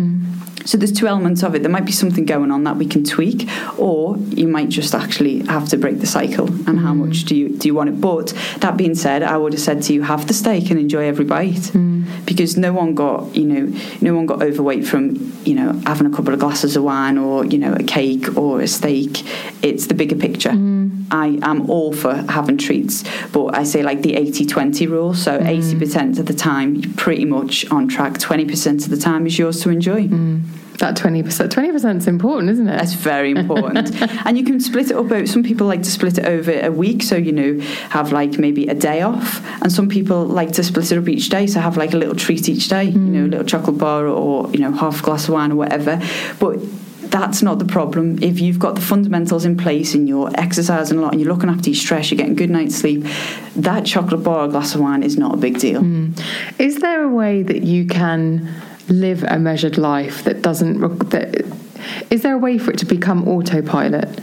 [0.67, 1.63] So there's two elements of it.
[1.63, 5.45] There might be something going on that we can tweak, or you might just actually
[5.45, 6.47] have to break the cycle.
[6.67, 7.07] And how mm.
[7.07, 8.01] much do you do you want it?
[8.01, 11.05] But that being said, I would have said to you, have the steak and enjoy
[11.05, 12.05] every bite, mm.
[12.25, 15.15] because no one got you know no one got overweight from
[15.45, 18.59] you know having a couple of glasses of wine or you know a cake or
[18.59, 19.23] a steak.
[19.63, 20.49] It's the bigger picture.
[20.49, 20.96] Mm.
[21.11, 25.13] I am all for having treats, but I say like the 80-20 rule.
[25.13, 25.47] So mm.
[25.47, 28.19] eighty percent of the time you're pretty much on track.
[28.19, 30.07] Twenty percent of the time is yours to enjoy.
[30.07, 30.43] Mm.
[30.77, 33.99] that 20% 20% is important isn't it That's very important.
[34.25, 35.27] and you can split it up.
[35.27, 38.67] Some people like to split it over a week, so you know, have like maybe
[38.67, 39.43] a day off.
[39.63, 42.15] And some people like to split it up each day, so have like a little
[42.15, 43.27] treat each day, you know, mm.
[43.27, 45.99] a little chocolate bar or you know half a glass of wine or whatever.
[46.39, 46.59] But
[47.11, 48.21] that's not the problem.
[48.21, 51.49] If you've got the fundamentals in place and you're exercising a lot and you're looking
[51.49, 53.05] after your stress, you're getting good night's sleep,
[53.55, 55.81] that chocolate bar or glass of wine is not a big deal.
[55.81, 56.21] Mm.
[56.59, 58.49] Is there a way that you can
[58.89, 61.45] live a measured life that doesn't that
[62.09, 64.19] is there a way for it to become autopilot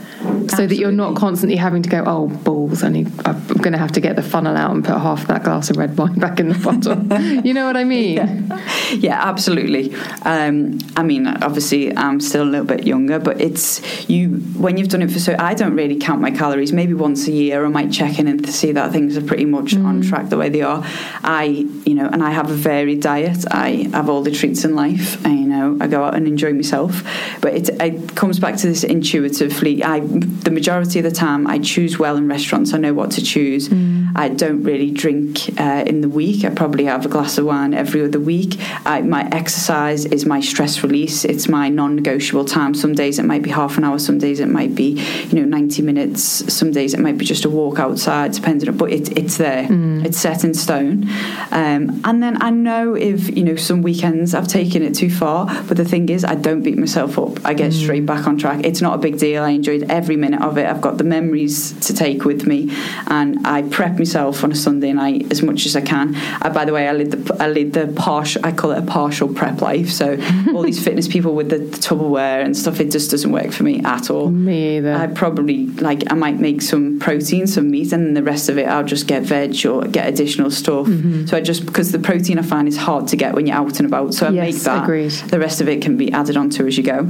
[0.49, 3.77] so that you're not constantly having to go, oh, balls, I need, I'm going to
[3.77, 6.39] have to get the funnel out and put half that glass of red wine back
[6.39, 7.21] in the bottle.
[7.45, 8.15] you know what I mean?
[8.15, 8.59] Yeah,
[8.93, 9.93] yeah absolutely.
[10.23, 14.89] Um, I mean, obviously, I'm still a little bit younger, but it's you, when you've
[14.89, 16.71] done it for so, I don't really count my calories.
[16.71, 19.75] Maybe once a year, I might check in and see that things are pretty much
[19.75, 19.85] mm.
[19.85, 20.83] on track the way they are.
[21.23, 21.43] I,
[21.85, 23.45] you know, and I have a varied diet.
[23.51, 25.25] I have all the treats in life.
[25.25, 27.03] I, you know, I go out and enjoy myself.
[27.41, 29.83] But it, it comes back to this intuitively.
[29.83, 32.73] I the majority of the time I choose well in restaurants.
[32.73, 33.69] I know what to choose.
[33.69, 34.11] Mm.
[34.15, 36.45] I don't really drink uh, in the week.
[36.45, 38.55] I probably have a glass of wine every other week.
[38.85, 41.25] I, my exercise is my stress release.
[41.25, 42.73] It's my non-negotiable time.
[42.73, 43.99] Some days it might be half an hour.
[43.99, 46.21] Some days it might be you know ninety minutes.
[46.53, 48.69] Some days it might be just a walk outside, depending.
[48.69, 49.63] On, but it, it's there.
[49.63, 50.05] Mm.
[50.05, 51.07] It's set in stone.
[51.51, 55.45] Um, and then I know if you know some weekends I've taken it too far.
[55.67, 57.34] But the thing is, I don't beat myself up.
[57.43, 57.83] I get mm.
[57.83, 58.63] straight back on track.
[58.63, 59.43] It's not a big deal.
[59.43, 60.65] I enjoyed every minute of it.
[60.65, 62.71] I've got the memories to take with me,
[63.07, 66.15] and I prep myself on a Sunday night as much as I can.
[66.41, 68.45] Uh, by the way, I lead the I lead the partial.
[68.45, 69.89] I call it a partial prep life.
[69.89, 70.17] So
[70.53, 73.63] all these fitness people with the, the Tupperware and stuff, it just doesn't work for
[73.63, 74.29] me at all.
[74.29, 74.93] Me either.
[74.93, 78.57] I probably like I might make some protein, some meat, and then the rest of
[78.57, 80.87] it I'll just get veg or get additional stuff.
[80.87, 81.25] Mm-hmm.
[81.25, 83.79] So I just because the protein I find is hard to get when you're out
[83.79, 84.13] and about.
[84.13, 84.83] So I yes, make that.
[84.83, 85.11] Agreed.
[85.11, 87.07] The rest of it can be added onto as you go.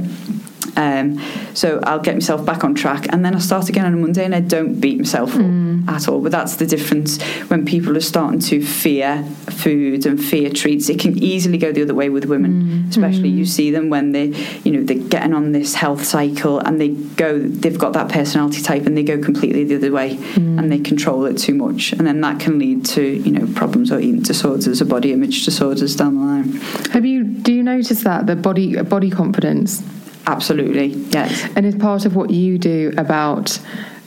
[0.76, 1.20] Um,
[1.54, 4.24] so I'll get myself back on track and then I start again on a Monday
[4.24, 5.88] and I don't beat myself up mm.
[5.88, 6.20] at all.
[6.20, 10.88] But that's the difference when people are starting to fear food and fear treats.
[10.88, 12.90] It can easily go the other way with women, mm.
[12.90, 13.36] especially mm.
[13.36, 14.26] you see them when they,
[14.64, 18.60] you know, they're getting on this health cycle and they go, they've got that personality
[18.62, 20.58] type and they go completely the other way mm.
[20.58, 21.92] and they control it too much.
[21.92, 25.44] And then that can lead to, you know, problems or eating disorders or body image
[25.44, 26.52] disorders down the line.
[26.92, 29.82] Have you, do you notice that the body, body confidence?
[30.26, 31.48] Absolutely, yes.
[31.54, 33.58] And it's part of what you do about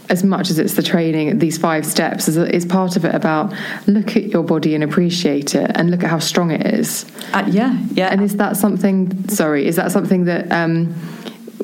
[0.09, 3.53] as much as it's the training, these five steps is, is part of it about
[3.85, 7.05] look at your body and appreciate it and look at how strong it is.
[7.33, 8.07] Uh, yeah, yeah.
[8.07, 9.29] And is that something?
[9.29, 10.95] Sorry, is that something that um,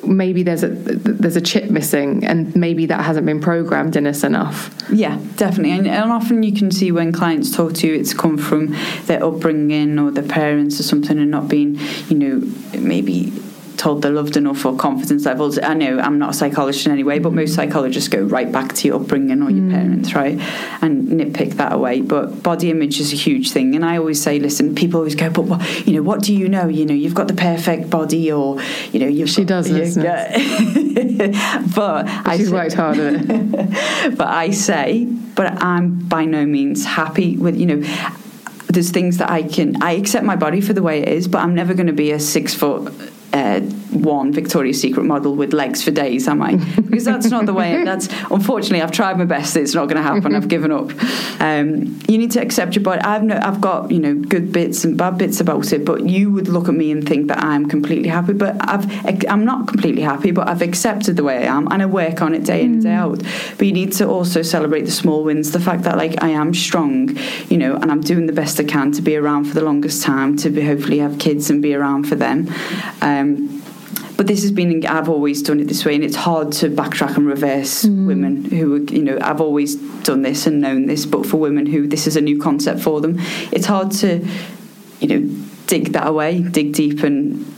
[0.03, 4.23] maybe there's a there's a chip missing and maybe that hasn't been programmed in us
[4.23, 4.69] enough?
[4.91, 5.71] Yeah, definitely.
[5.71, 8.75] And, and often you can see when clients talk to you, it's come from
[9.05, 11.79] their upbringing or their parents or something, and not being,
[12.09, 12.47] you know,
[12.77, 13.33] maybe
[13.77, 15.59] told they're loved enough or confidence levels.
[15.59, 18.73] I know I'm not a psychologist in any way, but most psychologists go right back
[18.73, 19.71] to your upbringing or your mm.
[19.71, 20.39] parents, right?
[20.81, 22.01] And nitpick that away.
[22.01, 23.75] But body image is a huge thing.
[23.75, 26.47] And I always say, listen, people always go, but what, you know, what do you
[26.47, 26.67] know?
[26.67, 28.61] You know, you've got the perfect body or,
[28.91, 31.63] you know, you've She got, does, you, yeah.
[31.75, 34.17] but I she's say, worked hard at it.
[34.17, 38.11] but I say, but I'm by no means happy with, you know,
[38.67, 41.39] there's things that I can I accept my body for the way it is, but
[41.39, 42.93] I'm never going to be a six foot
[43.35, 43.59] uh,
[43.91, 46.55] one Victoria's Secret model with legs for days, am I?
[46.55, 47.83] Because that's not the way.
[47.85, 49.57] That's unfortunately, I've tried my best.
[49.57, 50.33] It's not going to happen.
[50.35, 50.89] I've given up.
[51.41, 53.01] Um, you need to accept your body.
[53.01, 56.31] I've no, I've got you know good bits and bad bits about it, but you
[56.31, 58.33] would look at me and think that I'm completely happy.
[58.33, 58.85] But I've
[59.27, 62.33] I'm not completely happy, but I've accepted the way I am, and I work on
[62.33, 62.97] it day in and day mm.
[62.97, 63.19] out.
[63.57, 65.51] But you need to also celebrate the small wins.
[65.51, 67.17] The fact that like I am strong,
[67.49, 70.03] you know, and I'm doing the best I can to be around for the longest
[70.03, 72.47] time, to be hopefully have kids and be around for them.
[73.01, 73.61] Um, um,
[74.17, 77.17] but this has been I've always done it this way, and it's hard to backtrack
[77.17, 78.07] and reverse mm.
[78.07, 81.87] women who you know I've always done this and known this, but for women who
[81.87, 83.17] this is a new concept for them,
[83.51, 84.25] it's hard to
[84.99, 85.35] you know
[85.67, 87.53] dig that away, dig deep and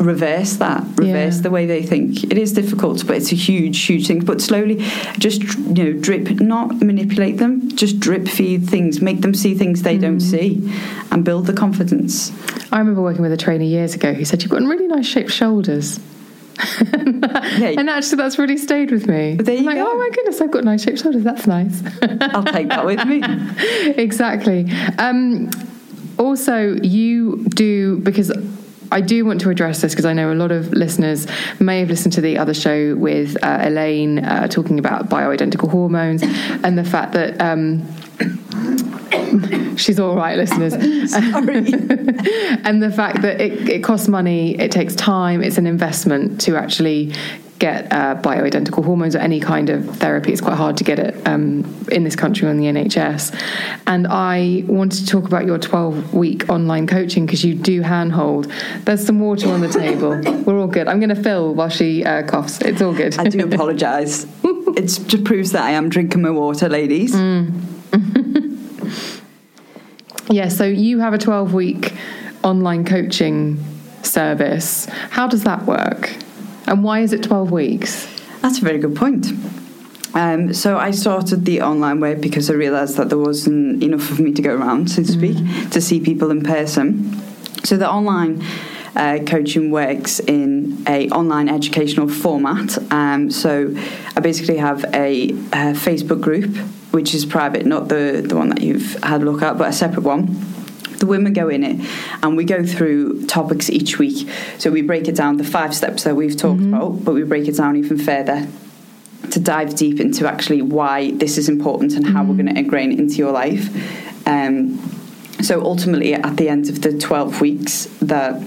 [0.00, 1.42] reverse that, reverse yeah.
[1.42, 2.24] the way they think.
[2.24, 4.24] It is difficult, but it's a huge, huge thing.
[4.24, 4.76] But slowly,
[5.18, 9.82] just you know, drip, not manipulate them, just drip feed things, make them see things
[9.82, 10.02] they mm.
[10.02, 10.72] don't see,
[11.10, 12.30] and build the confidence.
[12.72, 15.30] I remember working with a trainer years ago who said, "You've got really nice shaped
[15.30, 16.00] shoulders."
[16.80, 17.74] yeah.
[17.78, 19.36] and actually, that's really stayed with me.
[19.36, 19.90] There you I'm like, go.
[19.90, 21.22] oh my goodness, I've got nice shaped shoulders.
[21.22, 21.82] That's nice.
[22.02, 23.22] I'll take that with me.
[24.02, 24.70] exactly.
[24.98, 25.50] Um,
[26.18, 28.32] also, you do because
[28.90, 31.26] I do want to address this because I know a lot of listeners
[31.60, 36.22] may have listened to the other show with uh, Elaine uh, talking about bioidentical hormones
[36.22, 37.40] and the fact that.
[37.40, 37.86] Um,
[39.76, 40.72] she's all right, listeners.
[41.10, 41.56] Sorry.
[42.64, 46.56] and the fact that it, it costs money, it takes time, it's an investment to
[46.56, 47.12] actually
[47.58, 50.32] get uh, bioidentical hormones or any kind of therapy.
[50.32, 53.34] It's quite hard to get it um, in this country on the NHS.
[53.86, 58.52] And I wanted to talk about your 12 week online coaching because you do handhold.
[58.84, 60.20] There's some water on the table.
[60.42, 60.88] We're all good.
[60.88, 62.60] I'm going to fill while she uh, coughs.
[62.60, 63.18] It's all good.
[63.18, 64.26] I do apologise.
[64.44, 67.14] it just proves that I am drinking my water, ladies.
[67.14, 67.75] Mm.
[70.30, 71.94] Yeah, so you have a 12 week
[72.42, 73.62] online coaching
[74.02, 74.86] service.
[75.10, 76.14] How does that work?
[76.66, 78.06] And why is it 12 weeks?
[78.42, 79.28] That's a very good point.
[80.14, 84.18] Um, so I started the online way because I realised that there wasn't enough of
[84.18, 85.70] me to go around, so to speak, mm.
[85.72, 87.20] to see people in person.
[87.64, 88.42] So the online
[88.96, 92.78] uh, coaching works in a online educational format.
[92.90, 93.74] Um, so
[94.16, 96.56] I basically have a, a, Facebook group,
[96.96, 99.72] which is private, not the, the one that you've had a look at, but a
[99.72, 100.34] separate one
[100.98, 101.86] the women go in it
[102.22, 104.26] and we go through topics each week.
[104.56, 106.72] So we break it down, the five steps that we've talked mm-hmm.
[106.72, 108.48] about, but we break it down even further
[109.30, 112.30] to dive deep into actually why this is important and how mm-hmm.
[112.30, 113.68] we're going to ingrain it into your life.
[114.26, 114.78] Um,
[115.42, 118.42] so ultimately, at the end of the 12 weeks, that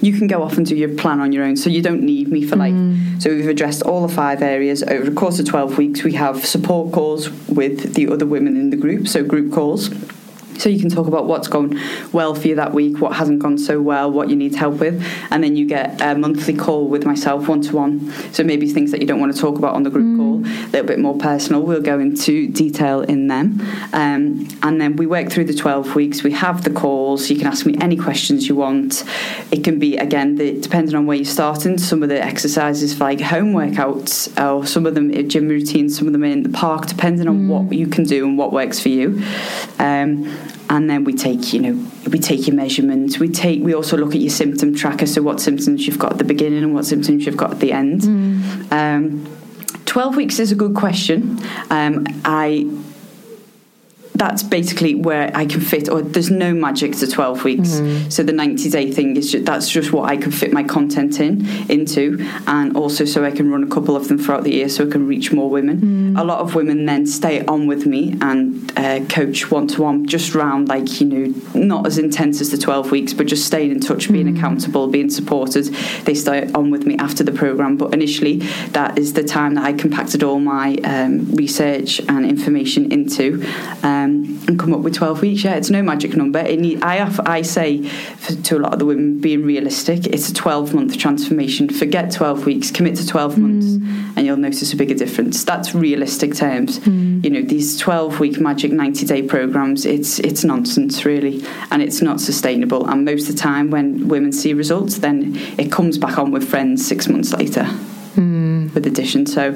[0.00, 1.56] you can go off and do your plan on your own.
[1.56, 2.74] So you don't need me for like.
[2.74, 3.22] Mm.
[3.22, 6.02] So we've addressed all the five areas over the course of 12 weeks.
[6.02, 9.90] We have support calls with the other women in the group, so group calls
[10.60, 11.80] so you can talk about what's gone
[12.12, 15.02] well for you that week, what hasn't gone so well, what you need help with,
[15.30, 18.12] and then you get a monthly call with myself one to one.
[18.32, 20.16] So maybe things that you don't want to talk about on the group mm.
[20.16, 21.62] call, a little bit more personal.
[21.62, 23.60] We'll go into detail in them,
[23.92, 26.22] um, and then we work through the twelve weeks.
[26.22, 27.30] We have the calls.
[27.30, 29.04] You can ask me any questions you want.
[29.50, 31.78] It can be again the, depending on where you're starting.
[31.78, 36.06] Some of the exercises for like home workouts, or some of them gym routines, some
[36.06, 37.48] of them in the park, depending on mm.
[37.48, 39.22] what you can do and what works for you.
[39.78, 40.30] Um,
[40.68, 43.18] and then we take you know we take your measurements.
[43.18, 45.06] We take we also look at your symptom tracker.
[45.06, 47.72] So what symptoms you've got at the beginning and what symptoms you've got at the
[47.72, 48.02] end.
[48.02, 48.72] Mm.
[48.72, 49.36] um,
[49.86, 51.40] 12 weeks is a good question.
[51.68, 52.64] Um, i
[54.20, 57.70] that's basically where I can fit, or there's no magic to 12 weeks.
[57.70, 58.10] Mm-hmm.
[58.10, 61.18] So the 90 day thing is just, that's just what I can fit my content
[61.20, 64.68] in into, and also so I can run a couple of them throughout the year,
[64.68, 65.76] so I can reach more women.
[65.78, 66.16] Mm-hmm.
[66.18, 70.06] A lot of women then stay on with me and uh, coach one to one,
[70.06, 73.70] just round like you know, not as intense as the 12 weeks, but just staying
[73.70, 74.36] in touch, being mm-hmm.
[74.36, 75.64] accountable, being supported.
[76.04, 78.40] They stay on with me after the program, but initially
[78.72, 83.42] that is the time that I compacted all my um, research and information into.
[83.82, 85.44] Um, um, and come up with 12 weeks.
[85.44, 86.42] Yeah, it's no magic number.
[86.42, 90.28] Need, I, have, I say for, to a lot of the women, being realistic, it's
[90.28, 91.68] a 12 month transformation.
[91.68, 93.38] Forget 12 weeks, commit to 12 mm.
[93.38, 93.66] months,
[94.16, 95.44] and you'll notice a bigger difference.
[95.44, 96.78] That's realistic terms.
[96.80, 97.24] Mm.
[97.24, 102.02] You know, these 12 week magic 90 day programs, it's, it's nonsense, really, and it's
[102.02, 102.86] not sustainable.
[102.88, 106.48] And most of the time, when women see results, then it comes back on with
[106.48, 107.68] friends six months later
[108.16, 108.72] mm.
[108.74, 109.26] with addition.
[109.26, 109.52] So,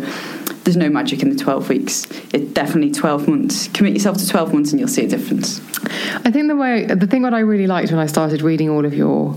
[0.64, 2.06] there's no magic in the 12 weeks.
[2.32, 3.68] It's definitely 12 months.
[3.68, 5.60] Commit yourself to 12 months and you'll see a difference.
[6.24, 8.84] I think the way, the thing what I really liked when I started reading all
[8.84, 9.36] of your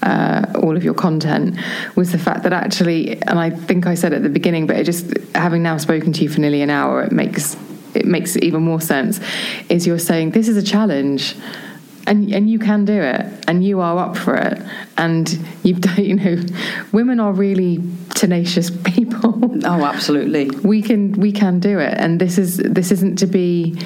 [0.00, 1.56] uh, all of your content
[1.96, 4.84] was the fact that actually, and I think I said at the beginning, but it
[4.84, 7.56] just having now spoken to you for nearly an hour, it makes
[7.94, 9.20] it makes even more sense.
[9.68, 11.34] Is you're saying this is a challenge
[12.08, 14.60] and and you can do it and you are up for it.
[14.96, 15.28] And
[15.62, 16.42] you've done you know
[16.92, 17.80] women are really
[18.14, 19.34] tenacious people.
[19.64, 20.50] Oh absolutely.
[20.50, 21.94] We can we can do it.
[21.96, 23.78] And this is this isn't to be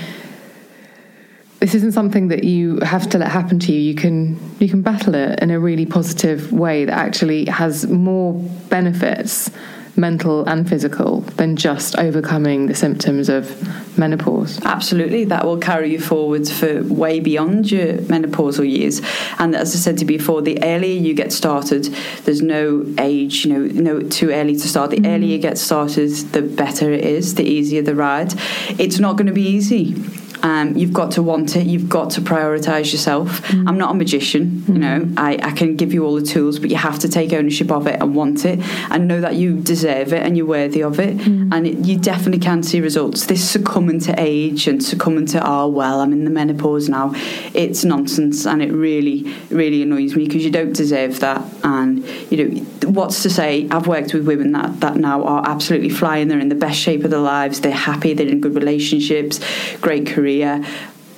[1.58, 3.80] this isn't something that you have to let happen to you.
[3.80, 8.34] You can you can battle it in a really positive way that actually has more
[8.68, 9.50] benefits
[9.96, 14.60] mental and physical than just overcoming the symptoms of menopause.
[14.64, 19.02] Absolutely, that will carry you forwards for way beyond your menopausal years.
[19.38, 21.84] And as I said to you before, the earlier you get started,
[22.24, 24.90] there's no age, you know, no too early to start.
[24.90, 25.14] The mm.
[25.14, 28.34] earlier you get started, the better it is, the easier the ride.
[28.78, 29.94] It's not going to be easy.
[30.42, 31.66] Um, you've got to want it.
[31.66, 33.42] You've got to prioritize yourself.
[33.42, 33.68] Mm.
[33.68, 34.74] I'm not a magician, mm.
[34.74, 35.08] you know.
[35.16, 37.86] I, I can give you all the tools, but you have to take ownership of
[37.86, 38.58] it and want it,
[38.90, 41.16] and know that you deserve it and you're worthy of it.
[41.16, 41.54] Mm.
[41.54, 43.26] And it, you definitely can see results.
[43.26, 47.12] This succumbing to age and succumbing to oh well, I'm in the menopause now.
[47.54, 51.42] It's nonsense, and it really, really annoys me because you don't deserve that.
[51.62, 53.68] And you know, what's to say?
[53.70, 56.26] I've worked with women that that now are absolutely flying.
[56.26, 57.60] They're in the best shape of their lives.
[57.60, 58.12] They're happy.
[58.12, 59.38] They're in good relationships,
[59.78, 60.64] great career career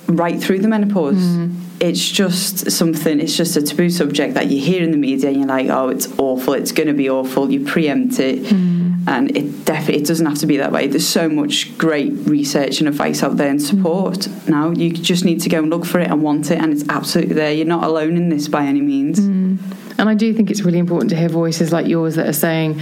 [0.07, 1.15] right through the menopause.
[1.15, 1.61] Mm.
[1.79, 5.37] It's just something, it's just a taboo subject that you hear in the media and
[5.37, 7.51] you're like, oh, it's awful, it's going to be awful.
[7.51, 8.43] You preempt it.
[8.43, 9.07] Mm.
[9.07, 10.87] And it definitely it doesn't have to be that way.
[10.87, 14.49] There's so much great research and advice out there and support mm.
[14.49, 14.71] now.
[14.71, 17.35] You just need to go and look for it and want it, and it's absolutely
[17.35, 17.51] there.
[17.51, 19.19] You're not alone in this by any means.
[19.19, 19.59] Mm.
[19.99, 22.81] And I do think it's really important to hear voices like yours that are saying,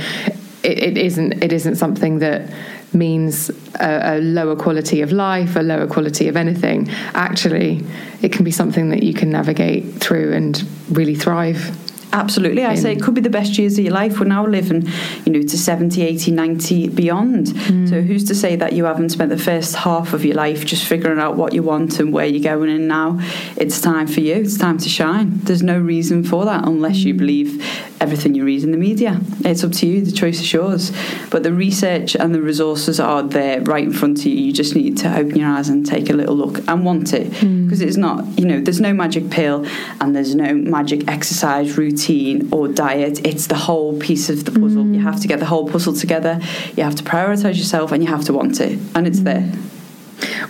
[0.64, 2.50] it, it isn't it isn't something that
[2.94, 3.50] means
[3.80, 6.90] a, a, lower quality of life, a lower quality of anything.
[7.14, 7.84] Actually,
[8.22, 11.78] it can be something that you can navigate through and really thrive.
[12.14, 12.64] Absolutely.
[12.64, 14.20] I say it could be the best years of your life.
[14.20, 14.88] We're now living,
[15.26, 17.48] you know, to 70, 80, 90, beyond.
[17.48, 17.90] Mm.
[17.90, 20.86] So who's to say that you haven't spent the first half of your life just
[20.86, 23.20] figuring out what you want and where you're going and now
[23.58, 24.36] it's time for you.
[24.36, 25.40] It's time to shine.
[25.40, 27.18] There's no reason for that unless you mm.
[27.18, 27.66] believe
[28.00, 29.20] everything you read in the media.
[29.40, 30.06] It's up to you.
[30.06, 30.92] The choice is yours.
[31.32, 34.36] But the research and the resources are there right in front of you.
[34.36, 37.30] You just need to open your eyes and take a little look and want it.
[37.32, 37.88] Because mm.
[37.88, 39.66] it's not, you know, there's no magic pill
[40.00, 43.26] and there's no magic exercise routine routine or diet.
[43.26, 44.84] It's the whole piece of the puzzle.
[44.84, 44.96] Mm.
[44.96, 46.40] You have to get the whole puzzle together.
[46.76, 48.80] You have to prioritize yourself and you have to want it.
[48.96, 49.52] And it's there.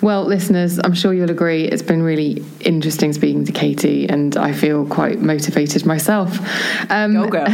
[0.02, 4.52] Well, listeners, I'm sure you'll agree it's been really interesting speaking to Katie, and I
[4.52, 6.38] feel quite motivated myself.
[6.92, 7.46] Um, Go, girl.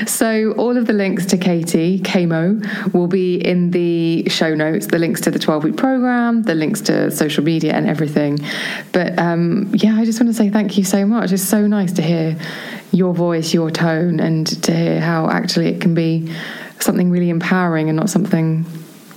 [0.06, 4.98] so, all of the links to Katie, KMO, will be in the show notes the
[4.98, 8.38] links to the 12 week program, the links to social media, and everything.
[8.92, 11.32] But um, yeah, I just want to say thank you so much.
[11.32, 12.36] It's so nice to hear
[12.92, 16.32] your voice, your tone, and to hear how actually it can be
[16.80, 18.64] something really empowering and not something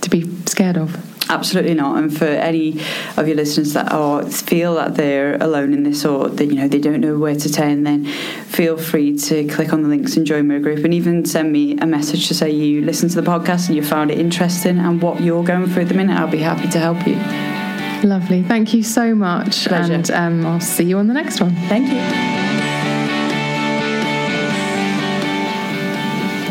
[0.01, 1.10] to be scared of.
[1.31, 1.97] Absolutely not.
[1.97, 2.81] And for any
[3.15, 6.67] of your listeners that are feel that they're alone in this or that you know
[6.67, 10.25] they don't know where to turn, then feel free to click on the links and
[10.25, 13.29] join my group, and even send me a message to say you listen to the
[13.29, 16.19] podcast and you found it interesting and what you're going through at the minute.
[16.19, 17.15] I'll be happy to help you.
[18.07, 18.43] Lovely.
[18.43, 19.67] Thank you so much.
[19.67, 19.93] Pleasure.
[19.93, 21.55] And um, I'll see you on the next one.
[21.67, 22.40] Thank you.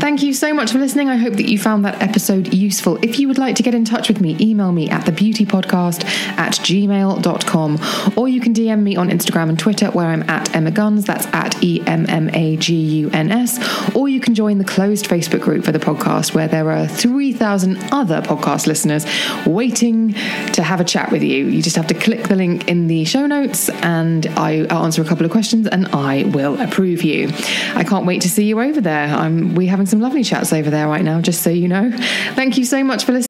[0.01, 1.11] Thank you so much for listening.
[1.11, 2.97] I hope that you found that episode useful.
[3.03, 6.05] If you would like to get in touch with me, email me at thebeautypodcast
[6.39, 10.71] at gmail.com or you can DM me on Instagram and Twitter where I'm at Emma
[10.71, 14.57] Guns, that's at E M M A G U N S, or you can join
[14.57, 19.05] the closed Facebook group for the podcast where there are 3,000 other podcast listeners
[19.47, 20.15] waiting
[20.55, 21.45] to have a chat with you.
[21.47, 25.03] You just have to click the link in the show notes and I, will answer
[25.03, 27.31] a couple of questions and I will approve you.
[27.75, 29.07] I can't wait to see you over there.
[29.07, 31.91] I'm, having some some lovely chats over there right now, just so you know.
[32.35, 33.27] Thank you so much for listening.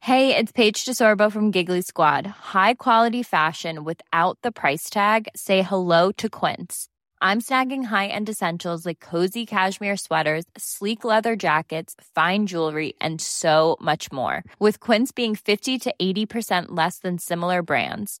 [0.00, 2.26] Hey, it's Paige DeSorbo from Giggly Squad.
[2.26, 5.28] High quality fashion without the price tag?
[5.34, 6.88] Say hello to Quince.
[7.22, 13.18] I'm snagging high end essentials like cozy cashmere sweaters, sleek leather jackets, fine jewelry, and
[13.18, 14.44] so much more.
[14.58, 18.20] With Quince being 50 to 80% less than similar brands